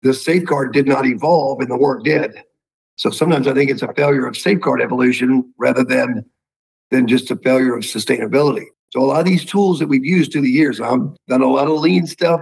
the 0.02 0.14
safeguard 0.14 0.72
did 0.72 0.88
not 0.88 1.06
evolve 1.06 1.60
and 1.60 1.70
the 1.70 1.76
work 1.76 2.02
did. 2.02 2.42
So 2.96 3.10
sometimes 3.10 3.46
I 3.46 3.54
think 3.54 3.70
it's 3.70 3.82
a 3.82 3.92
failure 3.94 4.26
of 4.26 4.36
safeguard 4.36 4.82
evolution 4.82 5.52
rather 5.58 5.84
than, 5.84 6.24
than 6.90 7.06
just 7.06 7.30
a 7.30 7.36
failure 7.36 7.76
of 7.76 7.84
sustainability. 7.84 8.66
So 8.90 9.00
a 9.00 9.04
lot 9.04 9.20
of 9.20 9.26
these 9.26 9.44
tools 9.44 9.78
that 9.78 9.88
we've 9.88 10.04
used 10.04 10.32
through 10.32 10.42
the 10.42 10.50
years, 10.50 10.80
I've 10.80 11.00
done 11.28 11.42
a 11.42 11.48
lot 11.48 11.68
of 11.68 11.78
lean 11.78 12.06
stuff, 12.06 12.40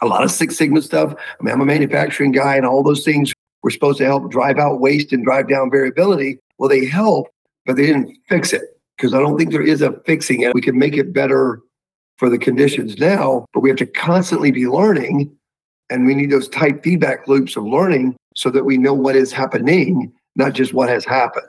a 0.00 0.06
lot 0.06 0.24
of 0.24 0.30
Six 0.30 0.56
Sigma 0.56 0.82
stuff. 0.82 1.14
I 1.16 1.42
mean, 1.42 1.54
I'm 1.54 1.60
a 1.60 1.66
manufacturing 1.66 2.32
guy, 2.32 2.56
and 2.56 2.66
all 2.66 2.82
those 2.82 3.04
things 3.04 3.32
were 3.62 3.70
supposed 3.70 3.98
to 3.98 4.04
help 4.04 4.30
drive 4.30 4.58
out 4.58 4.80
waste 4.80 5.12
and 5.12 5.24
drive 5.24 5.48
down 5.48 5.70
variability. 5.70 6.38
Well, 6.58 6.68
they 6.68 6.84
help, 6.84 7.28
but 7.64 7.76
they 7.76 7.86
didn't 7.86 8.16
fix 8.28 8.52
it 8.52 8.62
because 8.96 9.14
I 9.14 9.20
don't 9.20 9.38
think 9.38 9.52
there 9.52 9.62
is 9.62 9.82
a 9.82 9.92
fixing 10.04 10.40
it. 10.40 10.54
We 10.54 10.60
can 10.60 10.78
make 10.78 10.96
it 10.96 11.12
better 11.12 11.60
for 12.16 12.28
the 12.28 12.38
conditions 12.38 12.98
now, 12.98 13.46
but 13.52 13.60
we 13.60 13.68
have 13.68 13.78
to 13.78 13.86
constantly 13.86 14.50
be 14.50 14.66
learning, 14.66 15.34
and 15.90 16.06
we 16.06 16.14
need 16.14 16.30
those 16.30 16.48
tight 16.48 16.82
feedback 16.82 17.28
loops 17.28 17.56
of 17.56 17.64
learning 17.64 18.16
so 18.34 18.50
that 18.50 18.64
we 18.64 18.78
know 18.78 18.94
what 18.94 19.14
is 19.14 19.32
happening, 19.32 20.12
not 20.34 20.52
just 20.54 20.74
what 20.74 20.88
has 20.88 21.04
happened. 21.04 21.46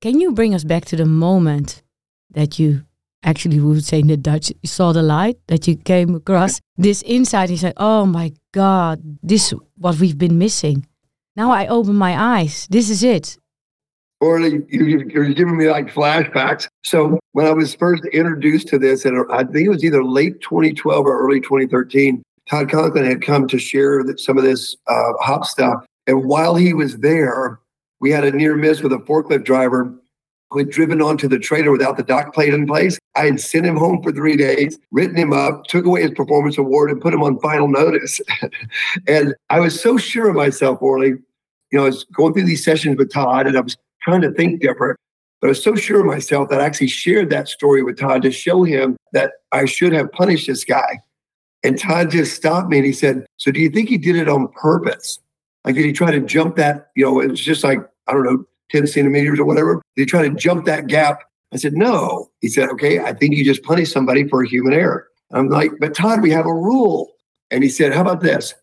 Can 0.00 0.20
you 0.20 0.32
bring 0.32 0.54
us 0.54 0.64
back 0.64 0.84
to 0.86 0.96
the 0.96 1.06
moment 1.06 1.82
that 2.30 2.58
you 2.58 2.84
actually 3.22 3.60
we 3.60 3.66
would 3.66 3.84
say 3.84 4.00
in 4.00 4.08
the 4.08 4.16
Dutch, 4.16 4.50
you 4.62 4.68
saw 4.68 4.92
the 4.92 5.02
light 5.02 5.38
that 5.48 5.66
you 5.68 5.76
came 5.76 6.14
across 6.14 6.60
this 6.76 7.02
insight. 7.02 7.50
You 7.50 7.56
said, 7.56 7.74
"Oh 7.76 8.06
my 8.06 8.32
God, 8.52 9.00
this 9.22 9.52
what 9.76 9.98
we've 9.98 10.18
been 10.18 10.38
missing." 10.38 10.86
Now 11.36 11.50
I 11.50 11.66
open 11.66 11.96
my 11.96 12.38
eyes. 12.38 12.66
This 12.70 12.90
is 12.90 13.02
it. 13.02 13.38
Or 14.20 14.38
you, 14.38 14.66
you're 14.68 15.32
giving 15.32 15.56
me 15.56 15.70
like 15.70 15.86
flashbacks. 15.86 16.68
So 16.84 17.18
when 17.32 17.46
I 17.46 17.52
was 17.52 17.74
first 17.74 18.04
introduced 18.12 18.68
to 18.68 18.78
this, 18.78 19.06
and 19.06 19.24
I 19.32 19.44
think 19.44 19.66
it 19.66 19.70
was 19.70 19.82
either 19.82 20.04
late 20.04 20.42
2012 20.42 21.06
or 21.06 21.24
early 21.24 21.40
2013, 21.40 22.22
Todd 22.48 22.68
Conklin 22.68 23.06
had 23.06 23.22
come 23.22 23.48
to 23.48 23.58
share 23.58 24.04
some 24.18 24.36
of 24.36 24.44
this 24.44 24.76
uh, 24.88 25.12
hop 25.20 25.46
stuff. 25.46 25.86
And 26.06 26.24
while 26.24 26.54
he 26.54 26.74
was 26.74 26.98
there, 26.98 27.60
we 28.00 28.10
had 28.10 28.24
a 28.24 28.32
near 28.32 28.56
miss 28.56 28.82
with 28.82 28.92
a 28.92 28.98
forklift 28.98 29.44
driver 29.44 29.94
who 30.50 30.58
had 30.58 30.70
driven 30.70 31.00
onto 31.00 31.28
the 31.28 31.38
trailer 31.38 31.70
without 31.70 31.96
the 31.96 32.02
dock 32.02 32.34
plate 32.34 32.52
in 32.52 32.66
place. 32.66 32.98
I 33.16 33.26
had 33.26 33.40
sent 33.40 33.66
him 33.66 33.76
home 33.76 34.02
for 34.02 34.12
three 34.12 34.36
days, 34.36 34.78
written 34.90 35.16
him 35.16 35.32
up, 35.32 35.64
took 35.64 35.84
away 35.84 36.02
his 36.02 36.10
performance 36.12 36.58
award, 36.58 36.90
and 36.90 37.00
put 37.00 37.14
him 37.14 37.22
on 37.22 37.38
final 37.40 37.68
notice. 37.68 38.20
and 39.06 39.34
I 39.48 39.60
was 39.60 39.80
so 39.80 39.96
sure 39.96 40.28
of 40.28 40.36
myself, 40.36 40.82
Orly. 40.82 41.14
You 41.70 41.78
know, 41.78 41.82
I 41.82 41.86
was 41.86 42.04
going 42.04 42.34
through 42.34 42.46
these 42.46 42.64
sessions 42.64 42.96
with 42.96 43.12
Todd 43.12 43.46
and 43.46 43.56
I 43.56 43.60
was 43.60 43.76
trying 44.02 44.22
to 44.22 44.32
think 44.32 44.60
different. 44.60 44.98
But 45.40 45.46
I 45.46 45.50
was 45.50 45.62
so 45.62 45.74
sure 45.74 46.00
of 46.00 46.06
myself 46.06 46.48
that 46.50 46.60
I 46.60 46.64
actually 46.64 46.88
shared 46.88 47.30
that 47.30 47.48
story 47.48 47.82
with 47.82 47.98
Todd 47.98 48.22
to 48.22 48.32
show 48.32 48.64
him 48.64 48.96
that 49.12 49.32
I 49.52 49.64
should 49.64 49.92
have 49.92 50.10
punished 50.12 50.48
this 50.48 50.64
guy. 50.64 50.98
And 51.62 51.78
Todd 51.78 52.10
just 52.10 52.34
stopped 52.34 52.68
me 52.68 52.78
and 52.78 52.86
he 52.86 52.92
said, 52.92 53.24
So 53.36 53.50
do 53.50 53.60
you 53.60 53.70
think 53.70 53.88
he 53.88 53.98
did 53.98 54.16
it 54.16 54.28
on 54.28 54.48
purpose? 54.48 55.18
Like, 55.64 55.74
did 55.74 55.84
he 55.84 55.92
try 55.92 56.10
to 56.10 56.20
jump 56.20 56.56
that? 56.56 56.90
You 56.96 57.04
know, 57.04 57.20
it 57.20 57.30
was 57.30 57.40
just 57.40 57.62
like, 57.62 57.78
I 58.06 58.12
don't 58.12 58.24
know, 58.24 58.44
10 58.70 58.86
centimeters 58.86 59.38
or 59.38 59.44
whatever. 59.44 59.82
They 59.96 60.02
he 60.02 60.06
try 60.06 60.26
to 60.28 60.34
jump 60.34 60.64
that 60.66 60.86
gap? 60.86 61.22
I 61.52 61.56
said, 61.56 61.74
No. 61.74 62.30
He 62.40 62.48
said, 62.48 62.68
Okay, 62.70 63.00
I 63.00 63.12
think 63.12 63.34
you 63.34 63.44
just 63.44 63.62
punished 63.62 63.92
somebody 63.92 64.28
for 64.28 64.42
a 64.42 64.48
human 64.48 64.72
error. 64.72 65.08
I'm 65.32 65.48
like, 65.48 65.72
But 65.80 65.94
Todd, 65.94 66.22
we 66.22 66.30
have 66.30 66.46
a 66.46 66.54
rule. 66.54 67.12
And 67.50 67.62
he 67.62 67.70
said, 67.70 67.92
How 67.92 68.02
about 68.02 68.20
this? 68.20 68.54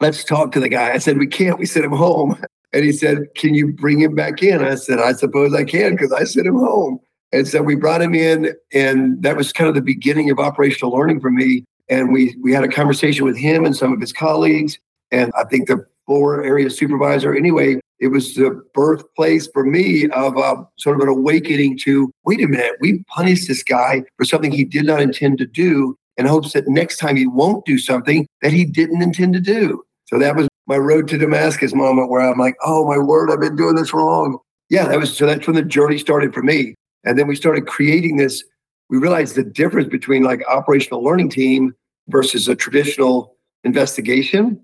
Let's 0.00 0.24
talk 0.24 0.52
to 0.52 0.60
the 0.60 0.68
guy. 0.68 0.92
I 0.92 0.98
said, 0.98 1.18
We 1.18 1.26
can't. 1.26 1.58
We 1.58 1.66
sent 1.66 1.84
him 1.84 1.92
home. 1.92 2.38
And 2.72 2.84
he 2.84 2.92
said, 2.92 3.28
Can 3.36 3.54
you 3.54 3.72
bring 3.72 4.00
him 4.00 4.14
back 4.14 4.42
in? 4.42 4.62
I 4.62 4.74
said, 4.74 4.98
I 4.98 5.12
suppose 5.12 5.54
I 5.54 5.64
can 5.64 5.92
because 5.92 6.12
I 6.12 6.24
sent 6.24 6.46
him 6.46 6.56
home. 6.56 6.98
And 7.32 7.46
so 7.46 7.62
we 7.62 7.74
brought 7.74 8.02
him 8.02 8.14
in, 8.14 8.54
and 8.72 9.22
that 9.22 9.36
was 9.36 9.52
kind 9.52 9.68
of 9.68 9.74
the 9.74 9.80
beginning 9.80 10.30
of 10.30 10.38
operational 10.38 10.92
learning 10.92 11.20
for 11.20 11.30
me. 11.30 11.64
And 11.88 12.12
we 12.12 12.36
we 12.42 12.52
had 12.52 12.64
a 12.64 12.68
conversation 12.68 13.24
with 13.24 13.36
him 13.36 13.64
and 13.64 13.74
some 13.74 13.92
of 13.92 14.00
his 14.00 14.12
colleagues, 14.12 14.78
and 15.10 15.32
I 15.38 15.44
think 15.44 15.68
the 15.68 15.86
floor 16.06 16.42
area 16.42 16.68
supervisor. 16.70 17.34
Anyway, 17.34 17.80
it 17.98 18.08
was 18.08 18.34
the 18.34 18.50
birthplace 18.74 19.48
for 19.52 19.64
me 19.64 20.08
of 20.10 20.36
uh, 20.36 20.62
sort 20.78 20.96
of 20.96 21.02
an 21.02 21.08
awakening 21.08 21.78
to 21.78 22.12
wait 22.24 22.42
a 22.42 22.48
minute, 22.48 22.76
we 22.80 23.02
punished 23.08 23.48
this 23.48 23.62
guy 23.62 24.02
for 24.16 24.24
something 24.24 24.52
he 24.52 24.64
did 24.64 24.84
not 24.84 25.00
intend 25.00 25.38
to 25.38 25.46
do 25.46 25.96
in 26.16 26.26
hopes 26.26 26.52
that 26.52 26.68
next 26.68 26.98
time 26.98 27.16
he 27.16 27.26
won't 27.26 27.64
do 27.64 27.78
something 27.78 28.26
that 28.42 28.52
he 28.52 28.64
didn't 28.64 29.02
intend 29.02 29.32
to 29.34 29.40
do. 29.40 29.82
So 30.06 30.18
that 30.18 30.36
was 30.36 30.48
my 30.66 30.76
road 30.76 31.08
to 31.08 31.18
Damascus 31.18 31.74
moment 31.74 32.10
where 32.10 32.20
I'm 32.20 32.38
like, 32.38 32.56
oh 32.64 32.86
my 32.86 32.98
word, 32.98 33.30
I've 33.30 33.40
been 33.40 33.56
doing 33.56 33.76
this 33.76 33.92
wrong. 33.92 34.38
Yeah, 34.68 34.88
that 34.88 34.98
was 34.98 35.16
so 35.16 35.26
that's 35.26 35.46
when 35.46 35.56
the 35.56 35.62
journey 35.62 35.98
started 35.98 36.34
for 36.34 36.42
me. 36.42 36.74
And 37.04 37.18
then 37.18 37.26
we 37.26 37.36
started 37.36 37.66
creating 37.66 38.16
this. 38.16 38.42
We 38.90 38.98
realized 38.98 39.36
the 39.36 39.44
difference 39.44 39.88
between 39.88 40.22
like 40.22 40.42
operational 40.48 41.02
learning 41.02 41.30
team 41.30 41.74
versus 42.08 42.48
a 42.48 42.54
traditional 42.54 43.36
investigation. 43.64 44.60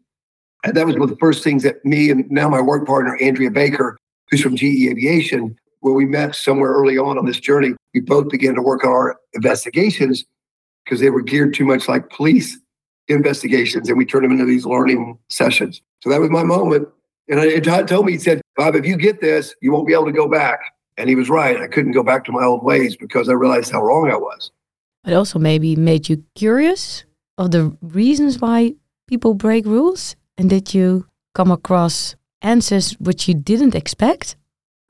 And 0.64 0.76
that 0.76 0.86
was 0.86 0.94
one 0.94 1.04
of 1.04 1.10
the 1.10 1.16
first 1.16 1.42
things 1.42 1.62
that 1.64 1.84
me 1.84 2.10
and 2.10 2.30
now 2.30 2.48
my 2.48 2.60
work 2.60 2.86
partner, 2.86 3.16
Andrea 3.20 3.50
Baker, 3.50 3.98
who's 4.30 4.40
from 4.40 4.56
GE 4.56 4.88
Aviation, 4.88 5.56
where 5.80 5.94
we 5.94 6.04
met 6.04 6.34
somewhere 6.34 6.70
early 6.70 6.96
on 6.96 7.18
on 7.18 7.26
this 7.26 7.40
journey, 7.40 7.74
we 7.92 8.00
both 8.00 8.28
began 8.28 8.54
to 8.54 8.62
work 8.62 8.84
on 8.84 8.90
our 8.90 9.16
investigations 9.34 10.24
because 10.84 11.00
they 11.00 11.10
were 11.10 11.22
geared 11.22 11.54
too 11.54 11.64
much 11.64 11.88
like 11.88 12.08
police 12.10 12.58
investigations 13.08 13.88
and 13.88 13.98
we 13.98 14.04
turned 14.04 14.24
them 14.24 14.32
into 14.32 14.44
these 14.44 14.64
learning 14.64 15.18
sessions. 15.28 15.82
So 16.02 16.10
that 16.10 16.20
was 16.20 16.30
my 16.30 16.44
moment. 16.44 16.88
And, 17.28 17.64
Todd 17.64 17.88
told 17.88 18.06
me, 18.06 18.12
he 18.12 18.18
said, 18.18 18.40
Bob, 18.56 18.76
if 18.76 18.86
you 18.86 18.96
get 18.96 19.20
this, 19.20 19.54
you 19.60 19.72
won't 19.72 19.86
be 19.86 19.92
able 19.92 20.06
to 20.06 20.12
go 20.12 20.28
back. 20.28 20.60
And 20.98 21.08
he 21.08 21.14
was 21.14 21.30
right. 21.30 21.60
I 21.60 21.66
couldn't 21.66 21.92
go 21.92 22.02
back 22.02 22.24
to 22.26 22.32
my 22.32 22.44
old 22.44 22.64
ways 22.64 22.96
because 22.96 23.28
I 23.28 23.32
realized 23.32 23.72
how 23.72 23.82
wrong 23.82 24.10
I 24.10 24.16
was. 24.16 24.50
It 25.06 25.14
also 25.14 25.38
maybe 25.38 25.74
made 25.74 26.08
you 26.08 26.22
curious 26.36 27.04
of 27.38 27.50
the 27.50 27.76
reasons 27.80 28.38
why 28.38 28.74
people 29.08 29.34
break 29.34 29.66
rules. 29.66 30.14
And 30.38 30.50
did 30.50 30.74
you 30.74 31.06
come 31.34 31.50
across 31.50 32.16
answers 32.40 32.92
which 32.98 33.28
you 33.28 33.34
didn't 33.34 33.74
expect? 33.74 34.36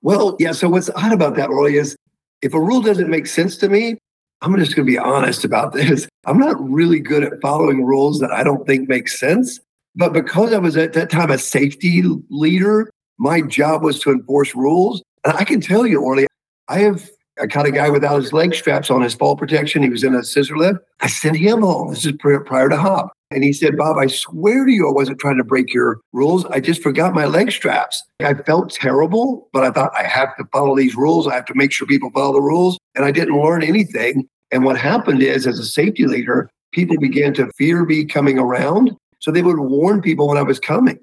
Well, 0.02 0.36
yeah. 0.38 0.52
So 0.52 0.68
what's 0.68 0.90
odd 0.90 1.12
about 1.12 1.36
that, 1.36 1.50
Roy, 1.50 1.72
is 1.72 1.96
if 2.42 2.54
a 2.54 2.60
rule 2.60 2.80
doesn't 2.80 3.08
make 3.08 3.26
sense 3.26 3.56
to 3.58 3.68
me, 3.68 3.98
I'm 4.40 4.56
just 4.56 4.74
going 4.74 4.86
to 4.86 4.92
be 4.92 4.98
honest 4.98 5.44
about 5.44 5.72
this. 5.74 6.08
I'm 6.26 6.38
not 6.38 6.56
really 6.60 7.00
good 7.00 7.22
at 7.22 7.40
following 7.40 7.84
rules 7.84 8.20
that 8.20 8.32
I 8.32 8.42
don't 8.42 8.66
think 8.66 8.88
make 8.88 9.08
sense. 9.08 9.60
But 9.94 10.12
because 10.12 10.52
I 10.52 10.58
was 10.58 10.76
at 10.76 10.94
that 10.94 11.10
time 11.10 11.30
a 11.30 11.38
safety 11.38 12.02
leader, 12.30 12.90
my 13.18 13.42
job 13.42 13.82
was 13.82 14.00
to 14.00 14.10
enforce 14.10 14.54
rules. 14.54 15.02
And 15.24 15.34
I 15.34 15.44
can 15.44 15.60
tell 15.60 15.86
you, 15.86 16.00
Orly, 16.00 16.26
I 16.68 16.78
have 16.80 17.08
I 17.40 17.46
caught 17.46 17.66
a 17.66 17.70
guy 17.70 17.88
without 17.88 18.20
his 18.20 18.32
leg 18.32 18.54
straps 18.54 18.90
on 18.90 19.00
his 19.00 19.14
fall 19.14 19.36
protection. 19.36 19.82
He 19.82 19.88
was 19.88 20.04
in 20.04 20.14
a 20.14 20.22
scissor 20.22 20.56
lift. 20.56 20.80
I 21.00 21.06
sent 21.06 21.36
him 21.36 21.62
home. 21.62 21.90
This 21.90 22.04
is 22.04 22.12
prior 22.12 22.68
to 22.68 22.76
hop. 22.76 23.12
And 23.34 23.44
he 23.44 23.52
said, 23.52 23.76
Bob, 23.76 23.96
I 23.98 24.06
swear 24.06 24.64
to 24.64 24.72
you, 24.72 24.88
I 24.88 24.92
wasn't 24.92 25.18
trying 25.18 25.38
to 25.38 25.44
break 25.44 25.72
your 25.72 26.00
rules. 26.12 26.44
I 26.46 26.60
just 26.60 26.82
forgot 26.82 27.14
my 27.14 27.26
leg 27.26 27.50
straps. 27.50 28.02
I 28.20 28.34
felt 28.34 28.70
terrible, 28.70 29.48
but 29.52 29.64
I 29.64 29.70
thought 29.70 29.92
I 29.96 30.04
have 30.04 30.36
to 30.36 30.44
follow 30.52 30.76
these 30.76 30.94
rules. 30.96 31.26
I 31.26 31.34
have 31.34 31.46
to 31.46 31.54
make 31.54 31.72
sure 31.72 31.86
people 31.86 32.10
follow 32.10 32.34
the 32.34 32.40
rules. 32.40 32.78
And 32.94 33.04
I 33.04 33.10
didn't 33.10 33.40
learn 33.40 33.62
anything. 33.62 34.28
And 34.50 34.64
what 34.64 34.78
happened 34.78 35.22
is, 35.22 35.46
as 35.46 35.58
a 35.58 35.64
safety 35.64 36.06
leader, 36.06 36.50
people 36.72 36.96
began 36.98 37.34
to 37.34 37.50
fear 37.56 37.84
me 37.84 38.04
coming 38.04 38.38
around. 38.38 38.92
So 39.18 39.30
they 39.30 39.42
would 39.42 39.58
warn 39.58 40.02
people 40.02 40.28
when 40.28 40.36
I 40.36 40.42
was 40.42 40.58
coming. 40.58 40.98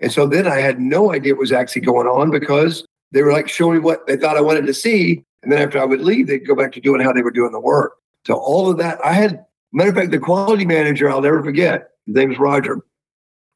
And 0.00 0.12
so 0.12 0.26
then 0.26 0.46
I 0.46 0.60
had 0.60 0.80
no 0.80 1.12
idea 1.12 1.34
what 1.34 1.40
was 1.40 1.52
actually 1.52 1.82
going 1.82 2.06
on 2.06 2.30
because 2.30 2.86
they 3.12 3.22
were 3.22 3.32
like 3.32 3.48
showing 3.48 3.82
what 3.82 4.06
they 4.06 4.16
thought 4.16 4.36
I 4.36 4.42
wanted 4.42 4.66
to 4.66 4.74
see. 4.74 5.24
And 5.42 5.50
then 5.52 5.60
after 5.60 5.78
I 5.78 5.84
would 5.84 6.00
leave, 6.00 6.26
they'd 6.26 6.46
go 6.46 6.54
back 6.54 6.72
to 6.72 6.80
doing 6.80 7.00
how 7.00 7.12
they 7.12 7.22
were 7.22 7.30
doing 7.30 7.52
the 7.52 7.60
work. 7.60 7.94
So 8.26 8.34
all 8.34 8.70
of 8.70 8.78
that, 8.78 8.98
I 9.04 9.12
had, 9.12 9.44
matter 9.72 9.90
of 9.90 9.96
fact, 9.96 10.10
the 10.10 10.18
quality 10.18 10.64
manager, 10.64 11.10
I'll 11.10 11.20
never 11.20 11.42
forget, 11.42 11.90
his 12.06 12.14
name 12.14 12.32
is 12.32 12.38
Roger. 12.38 12.80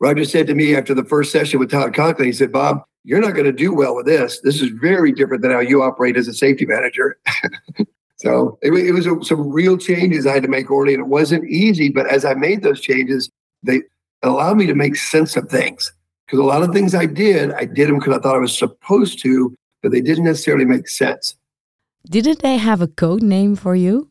Roger 0.01 0.25
said 0.25 0.47
to 0.47 0.55
me 0.55 0.75
after 0.75 0.95
the 0.95 1.05
first 1.05 1.31
session 1.31 1.61
with 1.61 1.71
Todd 1.71 1.95
Conklin, 1.95 2.27
he 2.27 2.33
said, 2.33 2.53
Bob, 2.53 2.83
you're 3.05 3.21
not 3.21 3.33
going 3.33 3.45
to 3.45 3.53
do 3.53 3.73
well 3.73 3.95
with 3.95 4.07
this. 4.07 4.41
This 4.41 4.61
is 4.61 4.71
very 4.71 5.13
different 5.13 5.43
than 5.43 5.51
how 5.51 5.61
you 5.61 5.83
operate 5.83 6.17
as 6.17 6.29
a 6.29 6.35
safety 6.35 6.67
manager. 6.67 7.19
so 8.17 8.59
it, 8.63 8.73
it 8.73 8.93
was 8.93 9.07
a, 9.07 9.23
some 9.23 9.51
real 9.51 9.77
changes 9.77 10.27
I 10.27 10.35
had 10.35 10.43
to 10.43 10.49
make, 10.49 10.71
Orly, 10.71 10.95
and 10.95 11.03
it 11.03 11.09
wasn't 11.09 11.49
easy. 11.49 11.91
But 11.91 12.07
as 12.07 12.25
I 12.25 12.35
made 12.35 12.63
those 12.63 12.81
changes, 12.81 13.31
they 13.63 13.83
allowed 14.23 14.57
me 14.57 14.67
to 14.67 14.75
make 14.75 14.97
sense 14.97 15.37
of 15.37 15.49
things. 15.49 15.93
Because 16.27 16.39
a 16.39 16.45
lot 16.45 16.63
of 16.63 16.73
things 16.73 16.95
I 16.95 17.07
did, 17.07 17.53
I 17.53 17.65
did 17.65 17.89
them 17.89 17.99
because 17.99 18.17
I 18.17 18.21
thought 18.21 18.37
I 18.37 18.41
was 18.41 18.57
supposed 18.57 19.21
to, 19.23 19.55
but 19.83 19.93
they 19.93 20.01
didn't 20.01 20.25
necessarily 20.25 20.65
make 20.65 20.89
sense. 20.89 21.37
Didn't 22.09 22.41
they 22.41 22.57
have 22.57 22.81
a 22.81 22.87
code 22.87 23.23
name 23.23 23.57
for 23.57 23.75
you? 23.75 24.10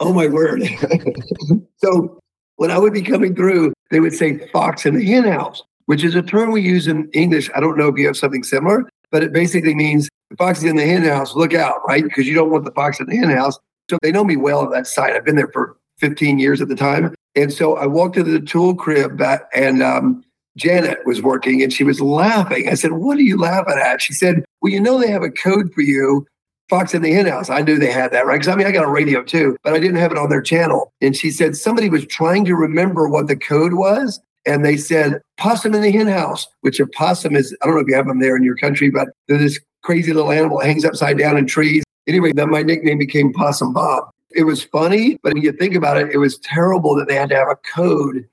Oh 0.00 0.12
my 0.12 0.26
word. 0.26 0.62
so 1.76 2.18
when 2.56 2.70
I 2.70 2.78
would 2.78 2.92
be 2.92 3.02
coming 3.02 3.34
through, 3.34 3.72
they 3.90 4.00
would 4.00 4.14
say 4.14 4.38
fox 4.48 4.86
in 4.86 4.96
the 4.96 5.04
hen 5.04 5.24
house, 5.24 5.62
which 5.86 6.02
is 6.02 6.14
a 6.14 6.22
term 6.22 6.50
we 6.50 6.62
use 6.62 6.86
in 6.86 7.08
English. 7.12 7.50
I 7.54 7.60
don't 7.60 7.76
know 7.76 7.88
if 7.88 7.96
you 7.96 8.06
have 8.06 8.16
something 8.16 8.42
similar, 8.42 8.88
but 9.10 9.22
it 9.22 9.32
basically 9.32 9.74
means 9.74 10.08
the 10.30 10.36
fox 10.36 10.60
is 10.60 10.64
in 10.64 10.76
the 10.76 10.86
hen 10.86 11.04
house, 11.04 11.34
look 11.34 11.54
out, 11.54 11.80
right? 11.86 12.02
Because 12.02 12.26
you 12.26 12.34
don't 12.34 12.50
want 12.50 12.64
the 12.64 12.72
fox 12.72 12.98
in 12.98 13.06
the 13.06 13.16
hen 13.16 13.30
house. 13.30 13.58
So 13.90 13.98
they 14.02 14.12
know 14.12 14.24
me 14.24 14.36
well 14.36 14.64
at 14.64 14.70
that 14.70 14.86
site. 14.86 15.14
I've 15.14 15.24
been 15.24 15.36
there 15.36 15.50
for 15.52 15.76
15 15.98 16.38
years 16.38 16.60
at 16.60 16.68
the 16.68 16.76
time. 16.76 17.14
And 17.36 17.52
so 17.52 17.76
I 17.76 17.86
walked 17.86 18.16
into 18.16 18.30
the 18.30 18.40
tool 18.40 18.74
crib 18.74 19.20
and 19.54 19.82
um, 19.82 20.24
Janet 20.56 20.98
was 21.04 21.22
working 21.22 21.62
and 21.62 21.72
she 21.72 21.84
was 21.84 22.00
laughing. 22.00 22.68
I 22.68 22.74
said, 22.74 22.92
What 22.92 23.18
are 23.18 23.22
you 23.22 23.36
laughing 23.36 23.78
at? 23.78 24.02
She 24.02 24.12
said, 24.12 24.44
Well, 24.60 24.72
you 24.72 24.80
know, 24.80 24.98
they 24.98 25.10
have 25.10 25.22
a 25.22 25.30
code 25.30 25.72
for 25.72 25.82
you. 25.82 26.26
Fox 26.70 26.94
in 26.94 27.02
the 27.02 27.12
Hen 27.12 27.26
House. 27.26 27.50
I 27.50 27.60
knew 27.60 27.78
they 27.78 27.90
had 27.90 28.12
that, 28.12 28.24
right? 28.24 28.36
Because 28.36 28.48
I 28.48 28.54
mean, 28.54 28.66
I 28.66 28.72
got 28.72 28.84
a 28.84 28.90
radio 28.90 29.22
too, 29.22 29.56
but 29.62 29.74
I 29.74 29.80
didn't 29.80 29.96
have 29.96 30.12
it 30.12 30.18
on 30.18 30.30
their 30.30 30.40
channel. 30.40 30.92
And 31.02 31.16
she 31.16 31.30
said 31.30 31.56
somebody 31.56 31.90
was 31.90 32.06
trying 32.06 32.44
to 32.46 32.54
remember 32.54 33.08
what 33.08 33.26
the 33.26 33.36
code 33.36 33.74
was. 33.74 34.20
And 34.46 34.64
they 34.64 34.78
said, 34.78 35.20
Possum 35.36 35.74
in 35.74 35.82
the 35.82 35.90
Hen 35.90 36.06
House, 36.06 36.46
which 36.62 36.80
a 36.80 36.86
possum 36.86 37.36
is, 37.36 37.54
I 37.60 37.66
don't 37.66 37.74
know 37.74 37.82
if 37.82 37.88
you 37.88 37.94
have 37.94 38.06
them 38.06 38.20
there 38.20 38.36
in 38.36 38.42
your 38.42 38.56
country, 38.56 38.88
but 38.88 39.08
they're 39.28 39.36
this 39.36 39.60
crazy 39.82 40.14
little 40.14 40.32
animal 40.32 40.60
that 40.60 40.66
hangs 40.66 40.84
upside 40.84 41.18
down 41.18 41.36
in 41.36 41.46
trees. 41.46 41.82
Anyway, 42.06 42.32
then 42.32 42.50
my 42.50 42.62
nickname 42.62 42.98
became 42.98 43.32
Possum 43.34 43.74
Bob. 43.74 44.08
It 44.30 44.44
was 44.44 44.64
funny, 44.64 45.18
but 45.22 45.34
when 45.34 45.42
you 45.42 45.52
think 45.52 45.74
about 45.74 45.98
it, 45.98 46.10
it 46.12 46.18
was 46.18 46.38
terrible 46.38 46.94
that 46.94 47.08
they 47.08 47.16
had 47.16 47.28
to 47.30 47.36
have 47.36 47.48
a 47.48 47.56
code 47.56 48.26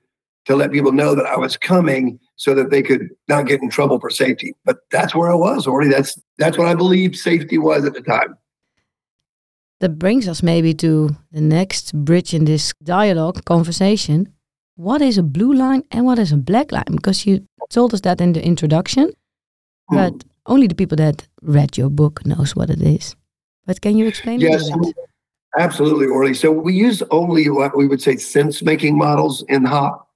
to 0.48 0.56
let 0.56 0.72
people 0.72 0.92
know 0.92 1.14
that 1.14 1.26
I 1.26 1.36
was 1.36 1.58
coming 1.58 2.18
so 2.36 2.54
that 2.54 2.70
they 2.70 2.82
could 2.82 3.10
not 3.28 3.46
get 3.46 3.60
in 3.62 3.68
trouble 3.68 4.00
for 4.00 4.08
safety. 4.08 4.54
But 4.64 4.78
that's 4.90 5.14
where 5.14 5.30
I 5.30 5.34
was 5.34 5.66
already. 5.66 5.90
That's 5.90 6.18
that's 6.38 6.56
what 6.56 6.68
I 6.68 6.74
believed 6.74 7.16
safety 7.16 7.58
was 7.58 7.84
at 7.84 7.92
the 7.92 8.00
time. 8.00 8.34
That 9.80 9.98
brings 9.98 10.26
us 10.26 10.42
maybe 10.42 10.72
to 10.74 11.10
the 11.32 11.42
next 11.42 11.94
bridge 11.94 12.32
in 12.32 12.46
this 12.46 12.72
dialogue 12.82 13.44
conversation. 13.44 14.32
What 14.76 15.02
is 15.02 15.18
a 15.18 15.22
blue 15.22 15.52
line 15.52 15.84
and 15.90 16.06
what 16.06 16.18
is 16.18 16.32
a 16.32 16.36
black 16.36 16.72
line? 16.72 16.92
Because 16.92 17.26
you 17.26 17.46
told 17.68 17.92
us 17.92 18.00
that 18.00 18.20
in 18.20 18.32
the 18.32 18.42
introduction, 18.42 19.12
hmm. 19.88 19.96
but 19.96 20.24
only 20.46 20.66
the 20.66 20.74
people 20.74 20.96
that 20.96 21.28
read 21.42 21.76
your 21.76 21.90
book 21.90 22.24
knows 22.24 22.56
what 22.56 22.70
it 22.70 22.80
is. 22.80 23.14
But 23.66 23.82
can 23.82 23.98
you 23.98 24.06
explain 24.06 24.40
it? 24.40 24.50
yes. 24.50 24.70
Absolutely, 25.58 26.06
Orly. 26.06 26.34
So 26.34 26.52
we 26.52 26.74
use 26.74 27.02
only 27.10 27.48
what 27.50 27.76
we 27.76 27.86
would 27.86 28.02
say 28.02 28.16
sense 28.16 28.62
making 28.62 28.96
models 28.96 29.44
in 29.48 29.64
HOP 29.64 30.07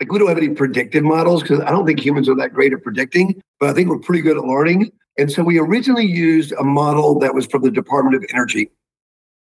like 0.00 0.12
we 0.12 0.18
don't 0.18 0.28
have 0.28 0.38
any 0.38 0.50
predictive 0.50 1.04
models 1.04 1.42
because 1.42 1.60
I 1.60 1.70
don't 1.70 1.86
think 1.86 2.00
humans 2.00 2.28
are 2.28 2.36
that 2.36 2.54
great 2.54 2.72
at 2.72 2.82
predicting, 2.82 3.40
but 3.58 3.70
I 3.70 3.72
think 3.72 3.88
we're 3.88 3.98
pretty 3.98 4.22
good 4.22 4.36
at 4.36 4.44
learning. 4.44 4.92
And 5.18 5.32
so 5.32 5.42
we 5.42 5.58
originally 5.58 6.06
used 6.06 6.52
a 6.52 6.62
model 6.62 7.18
that 7.18 7.34
was 7.34 7.46
from 7.46 7.62
the 7.62 7.70
Department 7.70 8.14
of 8.14 8.24
Energy. 8.32 8.70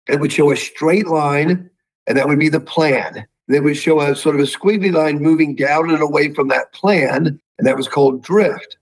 It 0.07 0.19
would 0.19 0.31
show 0.31 0.51
a 0.51 0.57
straight 0.57 1.07
line, 1.07 1.69
and 2.07 2.17
that 2.17 2.27
would 2.27 2.39
be 2.39 2.49
the 2.49 2.59
plan. 2.59 3.27
They 3.47 3.59
would 3.59 3.77
show 3.77 4.01
a 4.01 4.15
sort 4.15 4.35
of 4.35 4.41
a 4.41 4.45
squiggly 4.45 4.91
line 4.91 5.19
moving 5.19 5.55
down 5.55 5.91
and 5.91 6.01
away 6.01 6.33
from 6.33 6.47
that 6.47 6.73
plan, 6.73 7.39
and 7.57 7.67
that 7.67 7.77
was 7.77 7.87
called 7.87 8.23
drift. 8.23 8.77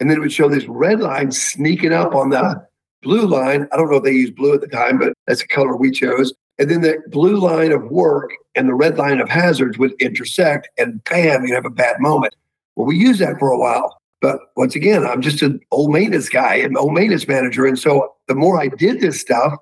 And 0.00 0.10
then 0.10 0.16
it 0.16 0.20
would 0.20 0.32
show 0.32 0.48
this 0.48 0.66
red 0.66 1.00
line 1.00 1.30
sneaking 1.30 1.92
up 1.92 2.14
on 2.14 2.30
the 2.30 2.66
blue 3.02 3.26
line. 3.26 3.68
I 3.70 3.76
don't 3.76 3.90
know 3.90 3.98
if 3.98 4.04
they 4.04 4.12
used 4.12 4.34
blue 4.34 4.54
at 4.54 4.60
the 4.60 4.66
time, 4.66 4.98
but 4.98 5.12
that's 5.26 5.42
the 5.42 5.48
color 5.48 5.76
we 5.76 5.90
chose. 5.90 6.32
And 6.60 6.70
then 6.70 6.82
the 6.82 6.98
blue 7.08 7.38
line 7.38 7.72
of 7.72 7.90
work 7.90 8.32
and 8.54 8.68
the 8.68 8.74
red 8.74 8.98
line 8.98 9.18
of 9.18 9.30
hazards 9.30 9.78
would 9.78 9.92
intersect, 9.92 10.68
and 10.76 11.02
bam, 11.04 11.46
you 11.46 11.54
have 11.54 11.64
a 11.64 11.70
bad 11.70 11.98
moment. 12.00 12.34
Well, 12.76 12.86
we 12.86 12.98
used 12.98 13.20
that 13.20 13.38
for 13.38 13.50
a 13.50 13.58
while. 13.58 13.96
But 14.20 14.38
once 14.56 14.76
again, 14.76 15.06
I'm 15.06 15.22
just 15.22 15.40
an 15.40 15.58
old 15.70 15.90
maintenance 15.90 16.28
guy 16.28 16.56
and 16.56 16.76
old 16.76 16.92
maintenance 16.92 17.26
manager. 17.26 17.64
And 17.64 17.78
so 17.78 18.12
the 18.28 18.34
more 18.34 18.60
I 18.60 18.68
did 18.68 19.00
this 19.00 19.18
stuff, 19.18 19.54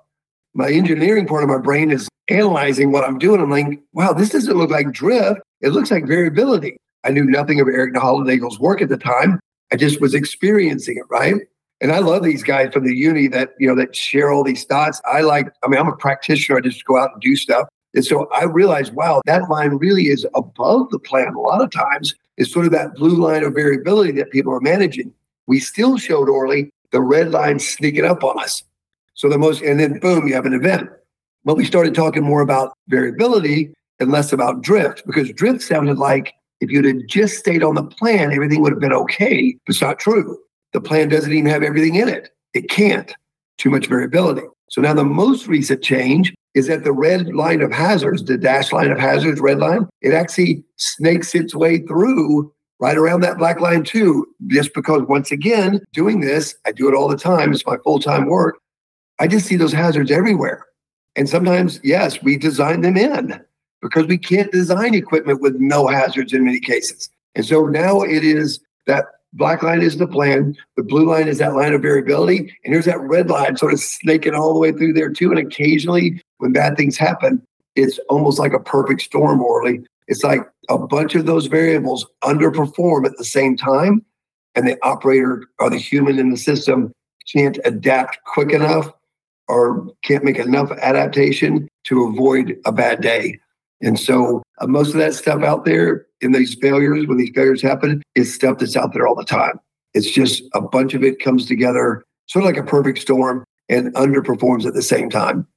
my 0.53 0.69
engineering 0.69 1.25
part 1.25 1.43
of 1.43 1.49
my 1.49 1.57
brain 1.57 1.89
is 1.89 2.09
analyzing 2.29 2.91
what 2.91 3.05
I'm 3.05 3.17
doing. 3.17 3.39
I'm 3.39 3.49
like, 3.49 3.79
wow, 3.93 4.11
this 4.11 4.31
doesn't 4.31 4.57
look 4.57 4.69
like 4.69 4.91
drift. 4.91 5.39
It 5.61 5.69
looks 5.69 5.91
like 5.91 6.05
variability. 6.05 6.75
I 7.05 7.11
knew 7.11 7.23
nothing 7.23 7.61
of 7.61 7.69
Eric 7.69 7.93
Hollnagel's 7.93 8.59
work 8.59 8.81
at 8.81 8.89
the 8.89 8.97
time. 8.97 9.39
I 9.71 9.77
just 9.77 10.01
was 10.01 10.13
experiencing 10.13 10.97
it, 10.97 11.05
right? 11.09 11.35
And 11.81 11.91
I 11.91 11.99
love 11.99 12.23
these 12.23 12.43
guys 12.43 12.73
from 12.73 12.85
the 12.85 12.95
uni 12.95 13.27
that, 13.27 13.51
you 13.57 13.67
know, 13.67 13.75
that 13.75 13.95
share 13.95 14.31
all 14.31 14.43
these 14.43 14.65
thoughts. 14.65 15.01
I 15.05 15.21
like, 15.21 15.47
I 15.63 15.67
mean, 15.67 15.79
I'm 15.79 15.87
a 15.87 15.95
practitioner. 15.95 16.57
I 16.57 16.61
just 16.61 16.83
go 16.85 16.97
out 16.97 17.13
and 17.13 17.21
do 17.21 17.35
stuff. 17.35 17.67
And 17.93 18.05
so 18.05 18.27
I 18.27 18.43
realized, 18.43 18.93
wow, 18.93 19.21
that 19.25 19.49
line 19.49 19.77
really 19.77 20.07
is 20.07 20.27
above 20.35 20.89
the 20.91 20.99
plan 20.99 21.33
a 21.33 21.39
lot 21.39 21.61
of 21.61 21.71
times. 21.71 22.13
It's 22.37 22.51
sort 22.51 22.65
of 22.65 22.71
that 22.73 22.95
blue 22.95 23.15
line 23.15 23.43
of 23.43 23.53
variability 23.53 24.11
that 24.13 24.31
people 24.31 24.53
are 24.53 24.59
managing. 24.59 25.13
We 25.47 25.59
still 25.59 25.97
showed 25.97 26.29
Orly 26.29 26.69
the 26.91 27.01
red 27.01 27.31
line 27.31 27.59
sneaking 27.59 28.05
up 28.05 28.23
on 28.23 28.39
us. 28.39 28.63
So 29.15 29.29
the 29.29 29.37
most, 29.37 29.61
and 29.61 29.79
then 29.79 29.99
boom, 29.99 30.27
you 30.27 30.33
have 30.35 30.45
an 30.45 30.53
event. 30.53 30.89
But 31.45 31.57
we 31.57 31.65
started 31.65 31.95
talking 31.95 32.23
more 32.23 32.41
about 32.41 32.73
variability 32.89 33.73
and 33.99 34.11
less 34.11 34.31
about 34.31 34.61
drift 34.61 35.05
because 35.05 35.31
drift 35.31 35.61
sounded 35.61 35.97
like 35.97 36.33
if 36.61 36.69
you'd 36.69 36.85
have 36.85 37.07
just 37.07 37.37
stayed 37.37 37.63
on 37.63 37.75
the 37.75 37.83
plan, 37.83 38.31
everything 38.31 38.61
would 38.61 38.71
have 38.71 38.81
been 38.81 38.93
okay. 38.93 39.57
It's 39.67 39.81
not 39.81 39.99
true. 39.99 40.37
The 40.73 40.81
plan 40.81 41.09
doesn't 41.09 41.31
even 41.31 41.49
have 41.49 41.63
everything 41.63 41.95
in 41.95 42.09
it. 42.09 42.29
It 42.53 42.69
can't. 42.69 43.13
Too 43.57 43.69
much 43.69 43.87
variability. 43.87 44.47
So 44.69 44.81
now 44.81 44.93
the 44.93 45.03
most 45.03 45.47
recent 45.47 45.83
change 45.83 46.33
is 46.53 46.67
that 46.67 46.83
the 46.83 46.93
red 46.93 47.33
line 47.33 47.61
of 47.61 47.71
hazards, 47.71 48.23
the 48.23 48.37
dash 48.37 48.71
line 48.71 48.91
of 48.91 48.99
hazards, 48.99 49.39
red 49.41 49.59
line, 49.59 49.87
it 50.01 50.13
actually 50.13 50.63
snakes 50.77 51.35
its 51.35 51.53
way 51.53 51.79
through 51.79 52.51
right 52.79 52.97
around 52.97 53.21
that 53.21 53.37
black 53.37 53.59
line 53.59 53.83
too. 53.83 54.25
Just 54.47 54.73
because 54.73 55.01
once 55.03 55.31
again, 55.31 55.81
doing 55.93 56.21
this, 56.21 56.55
I 56.65 56.71
do 56.71 56.87
it 56.87 56.95
all 56.95 57.07
the 57.07 57.17
time. 57.17 57.51
It's 57.51 57.65
my 57.65 57.77
full-time 57.83 58.27
work. 58.27 58.57
I 59.19 59.27
just 59.27 59.47
see 59.47 59.57
those 59.57 59.73
hazards 59.73 60.11
everywhere. 60.11 60.65
And 61.15 61.27
sometimes, 61.27 61.79
yes, 61.83 62.21
we 62.23 62.37
design 62.37 62.81
them 62.81 62.95
in 62.95 63.41
because 63.81 64.05
we 64.05 64.17
can't 64.17 64.51
design 64.51 64.93
equipment 64.93 65.41
with 65.41 65.55
no 65.55 65.87
hazards 65.87 66.33
in 66.33 66.45
many 66.45 66.59
cases. 66.59 67.09
And 67.35 67.45
so 67.45 67.65
now 67.65 68.01
it 68.01 68.23
is 68.23 68.59
that 68.87 69.05
black 69.33 69.63
line 69.63 69.81
is 69.81 69.97
the 69.97 70.07
plan, 70.07 70.55
the 70.75 70.83
blue 70.83 71.09
line 71.09 71.27
is 71.27 71.37
that 71.37 71.55
line 71.55 71.73
of 71.73 71.81
variability, 71.81 72.55
and 72.63 72.73
here's 72.73 72.85
that 72.85 72.99
red 72.99 73.29
line 73.29 73.57
sort 73.57 73.73
of 73.73 73.79
snaking 73.79 74.33
all 74.33 74.53
the 74.53 74.59
way 74.59 74.71
through 74.71 74.93
there 74.93 75.11
too. 75.11 75.31
And 75.31 75.39
occasionally, 75.39 76.21
when 76.37 76.51
bad 76.51 76.77
things 76.77 76.97
happen, 76.97 77.41
it's 77.75 77.99
almost 78.09 78.39
like 78.39 78.53
a 78.53 78.59
perfect 78.59 79.01
storm, 79.01 79.41
Orly. 79.41 79.81
It's 80.07 80.23
like 80.23 80.41
a 80.69 80.77
bunch 80.77 81.15
of 81.15 81.25
those 81.25 81.45
variables 81.45 82.05
underperform 82.23 83.05
at 83.05 83.17
the 83.17 83.25
same 83.25 83.55
time, 83.55 84.03
and 84.55 84.67
the 84.67 84.77
operator 84.83 85.43
or 85.59 85.69
the 85.69 85.77
human 85.77 86.17
in 86.17 86.31
the 86.31 86.37
system 86.37 86.91
can't 87.31 87.59
adapt 87.65 88.17
quick 88.25 88.51
enough 88.51 88.91
or 89.47 89.87
can't 90.03 90.23
make 90.23 90.37
enough 90.37 90.71
adaptation 90.71 91.67
to 91.83 92.05
avoid 92.05 92.57
a 92.65 92.71
bad 92.71 93.01
day. 93.01 93.39
And 93.81 93.99
so 93.99 94.43
uh, 94.59 94.67
most 94.67 94.89
of 94.89 94.99
that 94.99 95.13
stuff 95.13 95.41
out 95.43 95.65
there 95.65 96.05
in 96.21 96.31
these 96.31 96.55
failures, 96.55 97.07
when 97.07 97.17
these 97.17 97.31
failures 97.33 97.61
happen, 97.61 98.01
is 98.15 98.33
stuff 98.33 98.59
that's 98.59 98.75
out 98.75 98.93
there 98.93 99.07
all 99.07 99.15
the 99.15 99.23
time. 99.23 99.59
It's 99.93 100.09
just 100.09 100.43
a 100.53 100.61
bunch 100.61 100.93
of 100.93 101.03
it 101.03 101.19
comes 101.19 101.45
together, 101.45 102.03
sort 102.27 102.43
of 102.43 102.47
like 102.47 102.57
a 102.57 102.67
perfect 102.67 102.99
storm, 102.99 103.43
and 103.69 103.93
underperforms 103.95 104.65
at 104.65 104.73
the 104.73 104.81
same 104.81 105.09
time. 105.09 105.47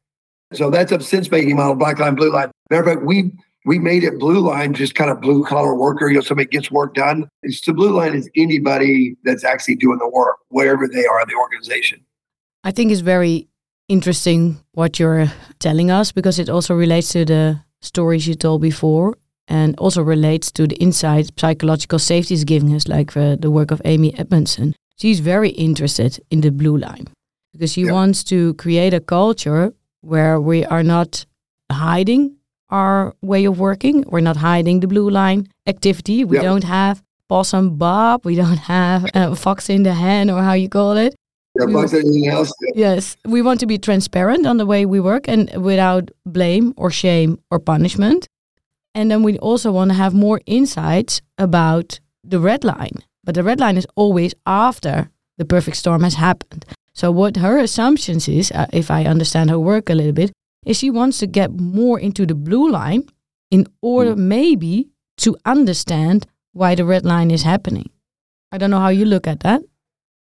So 0.53 0.71
that's 0.71 0.93
a 0.93 1.01
sense 1.01 1.31
making 1.31 1.57
model, 1.57 1.75
black 1.75 1.99
line, 1.99 2.15
blue 2.15 2.33
line. 2.33 2.51
Matter 2.71 2.83
of 2.83 2.89
fact, 2.89 3.07
we 3.07 3.33
we 3.65 3.79
made 3.79 4.03
it 4.03 4.19
blue 4.19 4.41
line, 4.41 4.75
just 4.75 4.95
kind 4.95 5.11
of 5.11 5.21
blue 5.21 5.45
collar 5.45 5.75
worker, 5.75 6.09
you 6.09 6.15
know, 6.15 6.21
somebody 6.21 6.49
gets 6.49 6.71
work 6.71 6.95
done. 6.95 7.29
It's 7.43 7.61
the 7.61 7.73
blue 7.73 7.93
line 7.93 8.15
is 8.15 8.29
anybody 8.37 9.17
that's 9.25 9.45
actually 9.45 9.77
doing 9.77 9.99
the 9.99 10.09
work, 10.09 10.39
wherever 10.49 10.89
they 10.89 11.07
are 11.07 11.21
in 11.21 11.29
the 11.29 11.37
organization. 11.37 12.05
I 12.65 12.73
think 12.73 12.91
it's 12.91 13.01
very 13.01 13.49
interesting 13.89 14.59
what 14.73 14.99
you're 14.99 15.33
telling 15.59 15.91
us 15.91 16.13
because 16.13 16.39
it 16.39 16.49
also 16.49 16.75
relates 16.75 17.11
to 17.13 17.25
the 17.25 17.61
stories 17.83 18.27
you 18.27 18.35
told 18.35 18.63
before 18.63 19.17
and 19.49 19.77
also 19.79 20.03
relates 20.03 20.51
to 20.53 20.67
the 20.67 20.77
insight 20.77 21.31
psychological 21.39 21.99
safety 21.99 22.35
is 22.35 22.45
giving 22.45 22.75
us, 22.75 22.89
like 22.89 23.17
uh, 23.17 23.37
the 23.37 23.51
work 23.51 23.71
of 23.71 23.83
Amy 23.85 24.17
Edmondson. 24.19 24.75
She's 24.97 25.21
very 25.21 25.51
interested 25.51 26.21
in 26.31 26.41
the 26.41 26.51
blue 26.51 26.77
line 26.79 27.09
because 27.53 27.73
she 27.73 27.91
wants 27.91 28.25
to 28.25 28.55
create 28.55 28.95
a 28.95 29.01
culture 29.01 29.75
where 30.01 30.41
we 30.41 30.65
are 30.65 30.83
not 30.83 31.27
hiding 31.71 32.37
our 32.71 33.15
way 33.21 33.45
of 33.45 33.59
working. 33.59 34.05
We're 34.07 34.21
not 34.21 34.37
hiding 34.37 34.81
the 34.81 34.89
blue 34.89 35.11
line 35.11 35.49
activity. 35.67 36.25
We 36.25 36.39
don't 36.39 36.65
have 36.65 37.03
possum 37.29 37.77
Bob. 37.77 38.25
We 38.25 38.37
don't 38.37 38.59
have 38.59 39.07
uh, 39.15 39.35
fox 39.35 39.69
in 39.69 39.83
the 39.83 39.95
hen 39.95 40.31
or 40.31 40.43
how 40.43 40.55
you 40.55 40.69
call 40.69 40.97
it. 40.97 41.15
Yeah, 41.55 41.67
anything 41.67 42.29
else. 42.29 42.53
Yes, 42.75 43.17
we 43.25 43.43
want 43.43 43.61
to 43.61 43.67
be 43.67 43.79
transparent 43.79 44.47
on 44.47 44.57
the 44.57 44.67
way 44.67 44.87
we 44.87 45.01
work 45.01 45.29
and 45.29 45.51
without 45.63 46.11
blame 46.25 46.73
or 46.77 46.91
shame 46.91 47.39
or 47.51 47.59
punishment. 47.59 48.27
And 48.95 49.11
then 49.11 49.23
we 49.23 49.39
also 49.39 49.73
want 49.73 49.91
to 49.91 49.97
have 49.97 50.15
more 50.15 50.41
insights 50.47 51.21
about 51.39 52.01
the 52.25 52.39
red 52.39 52.65
line. 52.65 53.05
But 53.25 53.35
the 53.35 53.45
red 53.45 53.61
line 53.61 53.77
is 53.77 53.87
always 53.97 54.35
after 54.47 55.11
the 55.39 55.45
perfect 55.45 55.77
storm 55.77 56.03
has 56.03 56.15
happened. 56.15 56.65
So 56.95 57.11
what 57.11 57.37
her 57.37 57.59
assumptions 57.59 58.29
is, 58.29 58.51
uh, 58.53 58.67
if 58.73 58.91
I 58.91 59.05
understand 59.05 59.51
her 59.51 59.59
work 59.59 59.89
a 59.89 59.95
little 59.95 60.13
bit, 60.13 60.33
is 60.67 60.79
she 60.79 60.91
wants 60.91 61.19
to 61.19 61.27
get 61.27 61.51
more 61.53 61.99
into 61.99 62.27
the 62.27 62.35
blue 62.35 62.71
line 62.71 63.05
in 63.51 63.67
order 63.81 64.15
mm. 64.15 64.19
maybe 64.19 64.89
to 65.19 65.37
understand 65.45 66.27
why 66.53 66.75
the 66.75 66.85
red 66.85 67.05
line 67.05 67.31
is 67.31 67.43
happening. 67.43 67.91
I 68.51 68.59
don't 68.59 68.71
know 68.71 68.81
how 68.81 68.89
you 68.89 69.05
look 69.05 69.27
at 69.27 69.41
that. 69.41 69.63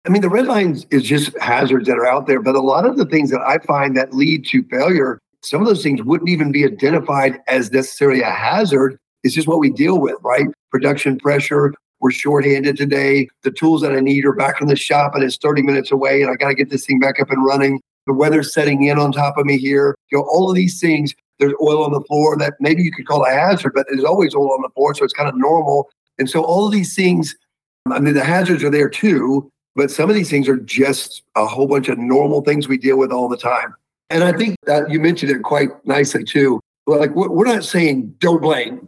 I 0.06 0.10
mean, 0.10 0.22
the 0.22 0.30
red 0.30 0.46
lines 0.46 0.86
is 0.92 1.04
just 1.04 1.38
hazards 1.40 1.88
that 1.88 1.98
are 1.98 2.06
out 2.06 2.28
there, 2.28 2.42
but 2.42 2.56
a 2.56 2.62
lot 2.62 2.86
of 2.86 2.98
the 2.98 3.06
things 3.06 3.32
that 3.32 3.42
I 3.42 3.58
find 3.60 3.98
that 3.98 4.14
lead 4.14 4.46
to 4.48 4.64
failure 4.64 5.20
some 5.46 5.62
of 5.62 5.68
those 5.68 5.84
things 5.84 6.02
wouldn't 6.02 6.30
even 6.30 6.52
be 6.52 6.66
identified 6.66 7.40
as 7.48 7.72
necessarily 7.72 8.22
a 8.22 8.32
hazard. 8.32 8.98
It's 9.24 9.36
just 9.36 9.48
what 9.48 9.60
we 9.60 9.70
deal 9.70 10.00
with, 10.00 10.16
right? 10.24 10.48
Production 10.72 11.18
pressure. 11.18 11.74
We're 12.00 12.12
shorthanded 12.12 12.78
today. 12.78 13.28
The 13.44 13.52
tools 13.52 13.82
that 13.82 13.94
I 13.94 14.00
need 14.00 14.26
are 14.26 14.34
back 14.34 14.60
in 14.60 14.68
the 14.68 14.76
shop 14.76 15.14
and 15.14 15.24
it's 15.24 15.38
30 15.38 15.62
minutes 15.62 15.92
away 15.92 16.22
and 16.22 16.32
I 16.32 16.36
got 16.36 16.50
to 16.50 16.56
get 16.56 16.72
this 16.72 16.86
thing 16.86 17.00
back 17.00 17.20
up 17.20 17.30
and 17.30 17.46
running. 17.46 17.80
The 18.08 18.14
weather's 18.14 18.54
setting 18.54 18.86
in 18.86 18.98
on 18.98 19.12
top 19.12 19.38
of 19.38 19.46
me 19.46 19.58
here. 19.58 19.96
You 20.12 20.18
know, 20.18 20.26
all 20.32 20.50
of 20.50 20.56
these 20.56 20.80
things, 20.80 21.14
there's 21.40 21.54
oil 21.62 21.84
on 21.84 21.92
the 21.92 22.02
floor 22.02 22.38
that 22.38 22.56
maybe 22.60 22.82
you 22.82 22.92
could 22.92 23.08
call 23.08 23.24
a 23.24 23.30
hazard, 23.30 23.74
but 23.76 23.86
there's 23.88 24.04
always 24.04 24.34
oil 24.36 24.52
on 24.52 24.62
the 24.62 24.70
floor. 24.70 24.96
So 24.96 25.04
it's 25.04 25.14
kind 25.14 25.30
of 25.30 25.36
normal. 25.38 25.90
And 26.18 26.30
so 26.30 26.44
all 26.44 26.66
of 26.66 26.72
these 26.72 26.96
things, 26.96 27.36
I 27.92 28.00
mean, 28.00 28.16
the 28.16 28.24
hazards 28.24 28.64
are 28.64 28.70
there 28.70 28.90
too, 28.90 29.52
but 29.76 29.92
some 29.92 30.10
of 30.10 30.16
these 30.16 30.30
things 30.30 30.48
are 30.48 30.58
just 30.58 31.22
a 31.36 31.46
whole 31.46 31.68
bunch 31.68 31.90
of 31.90 31.98
normal 31.98 32.42
things 32.42 32.68
we 32.68 32.78
deal 32.78 32.98
with 32.98 33.12
all 33.12 33.28
the 33.28 33.38
time. 33.38 33.76
And 34.10 34.24
I 34.24 34.32
think 34.32 34.56
that 34.66 34.90
you 34.90 35.00
mentioned 35.00 35.32
it 35.32 35.44
quite 35.44 35.70
nicely 35.86 36.24
too. 36.24 36.62
Like 36.88 37.12
we're 37.16 37.46
not 37.46 37.64
saying 37.64 38.16
don't 38.20 38.42
blame 38.42 38.88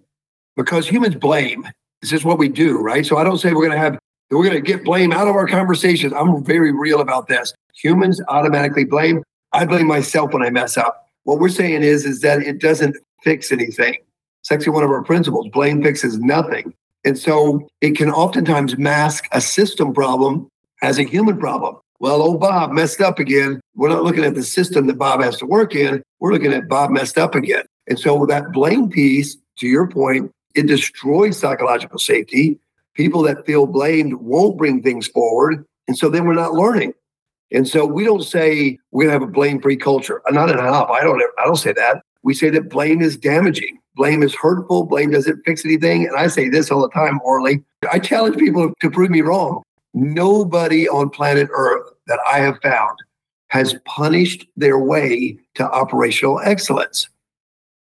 because 0.56 0.88
humans 0.88 1.16
blame. 1.16 1.68
This 2.02 2.14
is 2.14 2.24
what 2.24 2.38
we 2.38 2.48
do, 2.48 2.78
right? 2.78 3.06
So 3.06 3.18
I 3.18 3.24
don't 3.24 3.40
say 3.40 3.54
we're 3.54 3.68
going 3.68 3.72
to 3.72 3.78
have 3.78 3.98
we're 4.30 4.44
going 4.44 4.56
to 4.56 4.62
get 4.62 4.84
blame 4.84 5.12
out 5.12 5.28
of 5.28 5.36
our 5.36 5.48
conversations. 5.48 6.14
I'm 6.14 6.44
very 6.44 6.72
real 6.72 7.02
about 7.02 7.28
this. 7.28 7.54
Humans 7.76 8.22
automatically 8.28 8.84
blame. 8.84 9.24
I 9.54 9.66
blame 9.66 9.88
myself 9.88 10.34
when 10.34 10.44
I 10.44 10.50
mess 10.50 10.78
up. 10.78 11.08
What 11.24 11.40
we're 11.40 11.50
saying 11.50 11.84
is 11.84 12.06
is 12.06 12.22
that 12.22 12.42
it 12.42 12.60
doesn't 12.60 12.96
fix 13.24 13.52
anything. 13.52 13.98
It's 14.42 14.52
actually 14.52 14.74
one 14.74 14.84
of 14.84 14.92
our 14.92 15.04
principles. 15.04 15.48
Blame 15.52 15.82
fixes 15.82 16.20
nothing. 16.20 16.74
And 17.04 17.18
so 17.18 17.68
it 17.82 17.98
can 17.98 18.12
oftentimes 18.12 18.78
mask 18.78 19.28
a 19.32 19.42
system 19.42 19.94
problem 19.94 20.50
as 20.82 20.98
a 21.00 21.04
human 21.04 21.38
problem 21.38 21.78
well, 22.00 22.22
old 22.22 22.40
Bob 22.40 22.72
messed 22.72 23.02
up 23.02 23.18
again. 23.18 23.60
We're 23.76 23.90
not 23.90 24.04
looking 24.04 24.24
at 24.24 24.36
the 24.36 24.44
system 24.44 24.88
that 24.88 24.98
Bob 24.98 25.22
has 25.22 25.38
to 25.38 25.46
work 25.46 25.74
in. 25.74 26.04
We're 26.20 26.32
looking 26.32 26.54
at 26.54 26.68
Bob 26.68 26.92
messed 26.92 27.18
up 27.18 27.34
again. 27.34 27.64
And 27.88 28.00
so 28.00 28.26
that 28.28 28.52
blame 28.52 28.90
piece, 28.90 29.36
to 29.60 29.68
your 29.68 29.88
point, 29.88 30.32
it 30.54 30.68
destroys 30.68 31.40
psychological 31.40 31.98
safety. 31.98 32.60
People 32.94 33.24
that 33.24 33.46
feel 33.46 33.66
blamed 33.66 34.16
won't 34.16 34.58
bring 34.58 34.84
things 34.84 35.08
forward. 35.08 35.66
And 35.88 35.98
so 35.98 36.10
then 36.10 36.26
we're 36.26 36.34
not 36.34 36.54
learning. 36.54 36.94
And 37.52 37.68
so 37.68 37.86
we 37.86 38.04
don't 38.04 38.24
say 38.24 38.78
we're 38.92 39.06
to 39.06 39.12
have 39.12 39.22
a 39.22 39.28
blame-free 39.28 39.78
culture. 39.78 40.22
Uh, 40.28 40.32
not 40.32 40.50
at 40.50 40.60
all. 40.60 40.92
I 40.92 41.02
don't. 41.02 41.22
I 41.40 41.46
don't 41.46 41.56
say 41.56 41.74
that. 41.74 42.04
We 42.24 42.34
say 42.34 42.50
that 42.50 42.70
blame 42.70 43.02
is 43.02 43.16
damaging. 43.16 43.80
Blame 43.96 44.22
is 44.22 44.36
hurtful. 44.36 44.84
Blame 44.84 45.12
doesn't 45.12 45.44
fix 45.46 45.64
anything. 45.64 46.06
And 46.06 46.16
I 46.18 46.28
say 46.28 46.50
this 46.50 46.70
all 46.70 46.82
the 46.82 46.90
time, 46.90 47.20
Orly. 47.24 47.64
I 47.92 48.00
challenge 48.00 48.38
people 48.38 48.74
to 48.82 48.92
prove 48.92 49.10
me 49.10 49.22
wrong. 49.22 49.64
Nobody 49.94 50.88
on 50.88 51.10
planet 51.10 51.50
Earth 51.52 51.92
that 52.08 52.20
I 52.28 52.40
have 52.40 52.60
found 52.62 52.98
has 53.50 53.76
punished 53.86 54.46
their 54.58 54.78
way 54.78 55.38
to 55.56 55.64
operational 55.64 56.40
excellence. 56.40 57.10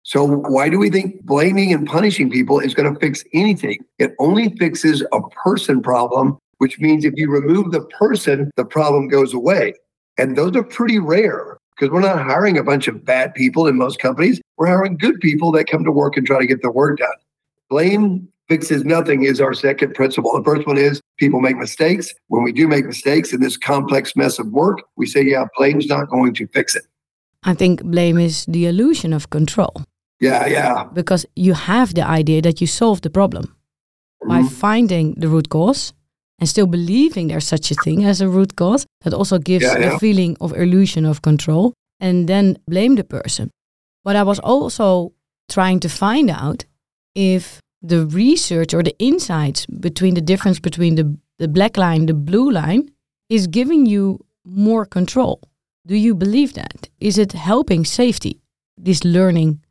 So, 0.03 0.23
why 0.23 0.69
do 0.69 0.77
we 0.77 0.91
think 0.91 1.23
blaming 1.23 1.73
and 1.73 1.87
punishing 1.87 2.29
people 2.29 2.59
is 2.59 2.75
going 2.75 2.93
to 2.93 2.99
fix 2.99 3.23
anything? 3.33 3.83
It 3.97 4.13
only 4.19 4.55
fixes 4.57 5.03
a 5.11 5.21
person 5.29 5.81
problem, 5.81 6.37
which 6.59 6.79
means 6.79 7.05
if 7.05 7.15
you 7.17 7.29
remove 7.29 7.71
the 7.71 7.81
person, 7.81 8.51
the 8.55 8.65
problem 8.65 9.07
goes 9.07 9.33
away. 9.33 9.73
And 10.19 10.37
those 10.37 10.55
are 10.55 10.63
pretty 10.63 10.99
rare 10.99 11.57
because 11.71 11.91
we're 11.91 12.01
not 12.01 12.23
hiring 12.23 12.57
a 12.57 12.63
bunch 12.63 12.87
of 12.87 13.03
bad 13.03 13.33
people 13.33 13.67
in 13.67 13.77
most 13.77 13.99
companies. 13.99 14.39
We're 14.57 14.67
hiring 14.67 14.97
good 14.97 15.19
people 15.19 15.51
that 15.53 15.67
come 15.67 15.83
to 15.83 15.91
work 15.91 16.15
and 16.15 16.25
try 16.25 16.39
to 16.39 16.47
get 16.47 16.61
the 16.61 16.71
work 16.71 16.99
done. 16.99 17.09
Blame 17.69 18.27
fixes 18.47 18.84
nothing 18.84 19.23
is 19.23 19.41
our 19.41 19.53
second 19.53 19.93
principle. 19.93 20.31
The 20.38 20.43
first 20.43 20.67
one 20.67 20.77
is 20.77 21.01
people 21.17 21.41
make 21.41 21.58
mistakes. 21.58 22.13
When 22.27 22.43
we 22.43 22.51
do 22.51 22.67
make 22.67 22.86
mistakes 22.86 23.34
in 23.34 23.41
this 23.41 23.58
complex 23.58 24.15
mess 24.15 24.39
of 24.39 24.47
work, 24.47 24.81
we 24.95 25.05
say, 25.05 25.23
yeah, 25.23 25.45
blame's 25.58 25.88
not 25.88 26.10
going 26.10 26.34
to 26.36 26.47
fix 26.47 26.75
it. 26.75 26.86
I 27.43 27.53
think 27.53 27.84
blame 27.84 28.17
is 28.17 28.45
the 28.45 28.65
illusion 28.65 29.13
of 29.13 29.29
control. 29.29 29.84
Yeah, 30.19 30.45
yeah. 30.47 30.86
Because 30.93 31.25
you 31.36 31.53
have 31.53 31.93
the 31.93 32.05
idea 32.05 32.41
that 32.41 32.62
you 32.62 32.67
solve 32.67 33.01
the 33.01 33.10
problem 33.10 33.45
mm-hmm. 33.45 34.29
by 34.29 34.47
finding 34.47 35.13
the 35.15 35.27
root 35.27 35.49
cause 35.49 35.93
and 36.39 36.49
still 36.49 36.67
believing 36.67 37.27
there's 37.27 37.47
such 37.47 37.71
a 37.71 37.75
thing 37.75 38.03
as 38.03 38.21
a 38.21 38.27
root 38.27 38.55
cause. 38.55 38.86
That 39.03 39.13
also 39.13 39.38
gives 39.38 39.65
yeah, 39.65 39.77
yeah. 39.77 39.95
a 39.95 39.99
feeling 39.99 40.38
of 40.41 40.53
illusion 40.53 41.05
of 41.05 41.21
control 41.21 41.73
and 41.99 42.27
then 42.27 42.58
blame 42.67 42.95
the 42.95 43.03
person. 43.03 43.51
But 44.03 44.15
I 44.15 44.23
was 44.23 44.39
also 44.39 45.13
trying 45.49 45.79
to 45.81 45.89
find 45.89 46.29
out 46.29 46.65
if 47.13 47.60
the 47.87 48.05
research 48.05 48.73
or 48.73 48.83
the 48.83 48.97
insights 48.99 49.65
between 49.65 50.13
the 50.15 50.21
difference 50.21 50.59
between 50.59 50.95
the, 50.95 51.17
the 51.39 51.47
black 51.47 51.77
line, 51.77 52.05
the 52.05 52.13
blue 52.13 52.51
line, 52.51 52.89
is 53.29 53.47
giving 53.47 53.85
you 53.85 54.23
more 54.43 54.85
control. 54.85 55.41
Do 55.87 55.95
you 55.95 56.15
believe 56.15 56.53
that? 56.53 56.89
Is 56.99 57.17
it 57.17 57.33
helping 57.33 57.85
safety, 57.85 58.41
this 58.77 59.03
learning 59.03 59.61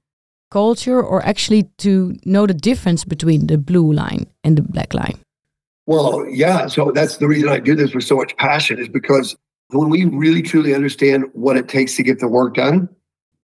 culture, 0.50 1.02
or 1.02 1.24
actually 1.24 1.64
to 1.78 2.16
know 2.24 2.46
the 2.46 2.54
difference 2.54 3.04
between 3.04 3.48
the 3.48 3.58
blue 3.58 3.92
line 3.92 4.26
and 4.44 4.56
the 4.56 4.62
black 4.62 4.94
line? 4.94 5.18
Well, 5.86 6.26
yeah. 6.28 6.66
So 6.68 6.92
that's 6.92 7.18
the 7.18 7.26
reason 7.26 7.48
I 7.48 7.58
do 7.58 7.74
this 7.74 7.94
with 7.94 8.04
so 8.04 8.16
much 8.16 8.36
passion 8.36 8.78
is 8.78 8.88
because 8.88 9.36
when 9.70 9.90
we 9.90 10.04
really 10.04 10.42
truly 10.42 10.74
understand 10.74 11.24
what 11.32 11.56
it 11.56 11.68
takes 11.68 11.96
to 11.96 12.02
get 12.02 12.20
the 12.20 12.28
work 12.28 12.54
done, 12.54 12.88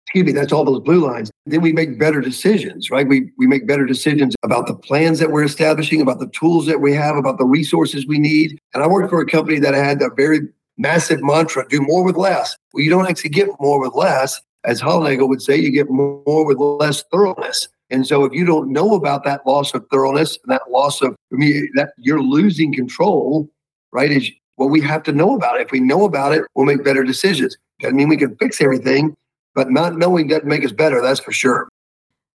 excuse 0.10 0.26
me, 0.26 0.32
that's 0.32 0.52
all 0.52 0.66
those 0.66 0.80
blue 0.80 1.06
lines. 1.06 1.30
Then 1.46 1.62
we 1.62 1.72
make 1.72 2.00
better 2.00 2.20
decisions, 2.20 2.90
right? 2.90 3.08
We, 3.08 3.32
we 3.38 3.46
make 3.46 3.68
better 3.68 3.86
decisions 3.86 4.36
about 4.42 4.66
the 4.66 4.74
plans 4.74 5.20
that 5.20 5.32
we're 5.32 5.44
establishing, 5.44 6.02
about 6.02 6.20
the 6.20 6.30
tools 6.30 6.66
that 6.66 6.82
we 6.82 6.96
have, 6.96 7.16
about 7.16 7.38
the 7.38 7.46
resources 7.46 8.08
we 8.08 8.18
need. 8.18 8.58
And 8.74 8.82
I 8.82 8.88
worked 8.88 9.12
for 9.12 9.22
a 9.22 9.26
company 9.28 9.60
that 9.60 9.76
had 9.76 10.02
a 10.02 10.10
very 10.10 10.40
massive 10.80 11.22
mantra 11.22 11.68
do 11.70 11.82
more 11.82 12.04
with 12.04 12.16
less. 12.16 12.58
Well, 12.74 12.84
you 12.84 12.90
don't 12.90 13.08
actually 13.08 13.30
get 13.30 13.50
more 13.60 13.80
with 13.80 13.94
less. 13.94 14.42
As 14.64 14.82
Hollnagel 14.82 15.30
would 15.30 15.44
say, 15.44 15.58
you 15.58 15.70
get 15.70 15.92
more 15.92 16.44
with 16.44 16.58
less 16.58 17.04
thoroughness. 17.12 17.68
And 17.92 18.08
so 18.08 18.26
if 18.26 18.34
you 18.34 18.46
don't 18.46 18.74
know 18.74 18.96
about 18.96 19.26
that 19.26 19.46
loss 19.46 19.76
of 19.76 19.86
thoroughness, 19.92 20.40
that 20.46 20.72
loss 20.72 21.04
of, 21.04 21.16
I 21.32 21.36
mean, 21.36 21.70
that 21.76 21.94
you're 22.00 22.22
losing 22.22 22.74
control, 22.74 23.48
right? 23.92 24.12
Is 24.12 24.32
well, 24.58 24.70
we 24.70 24.82
have 24.82 25.04
to 25.04 25.12
know 25.12 25.36
about 25.36 25.58
it. 25.58 25.68
If 25.68 25.72
we 25.72 25.80
know 25.80 26.04
about 26.04 26.34
it, 26.34 26.46
we'll 26.56 26.66
make 26.66 26.84
better 26.84 27.04
decisions. 27.04 27.56
Doesn't 27.80 27.96
mean 27.96 28.10
we 28.10 28.18
can 28.18 28.36
fix 28.36 28.60
everything, 28.60 29.16
but 29.56 29.72
not 29.72 29.98
knowing 29.98 30.28
doesn't 30.28 30.48
make 30.48 30.64
us 30.64 30.72
better, 30.72 31.02
that's 31.02 31.20
for 31.20 31.32
sure. 31.32 31.68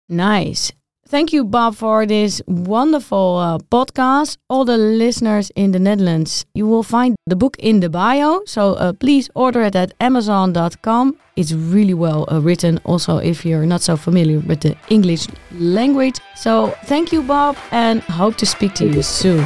Nice. 0.10 0.72
Thank 1.12 1.34
you, 1.34 1.44
Bob, 1.44 1.76
for 1.76 2.06
this 2.06 2.42
wonderful 2.48 3.36
uh, 3.36 3.58
podcast. 3.58 4.38
All 4.50 4.64
the 4.64 4.78
listeners 4.78 5.52
in 5.58 5.74
the 5.74 5.80
Netherlands, 5.80 6.46
you 6.54 6.66
will 6.66 6.84
find 6.84 7.18
the 7.28 7.36
book 7.36 7.58
in 7.60 7.82
the 7.82 7.90
bio. 7.90 8.42
So 8.46 8.76
uh, 8.76 8.94
please 8.94 9.30
order 9.36 9.62
it 9.64 9.76
at 9.76 9.94
amazon.com. 10.00 11.18
It's 11.36 11.52
really 11.52 11.94
well 11.94 12.26
uh, 12.32 12.40
written, 12.40 12.80
also, 12.86 13.18
if 13.18 13.46
you're 13.46 13.66
not 13.66 13.82
so 13.82 13.98
familiar 13.98 14.40
with 14.40 14.62
the 14.62 14.78
English 14.90 15.28
language. 15.52 16.18
So 16.38 16.74
thank 16.86 17.12
you, 17.12 17.24
Bob, 17.24 17.58
and 17.72 18.02
hope 18.04 18.38
to 18.38 18.46
speak 18.46 18.74
to 18.76 18.88
you 18.88 19.02
soon. 19.02 19.46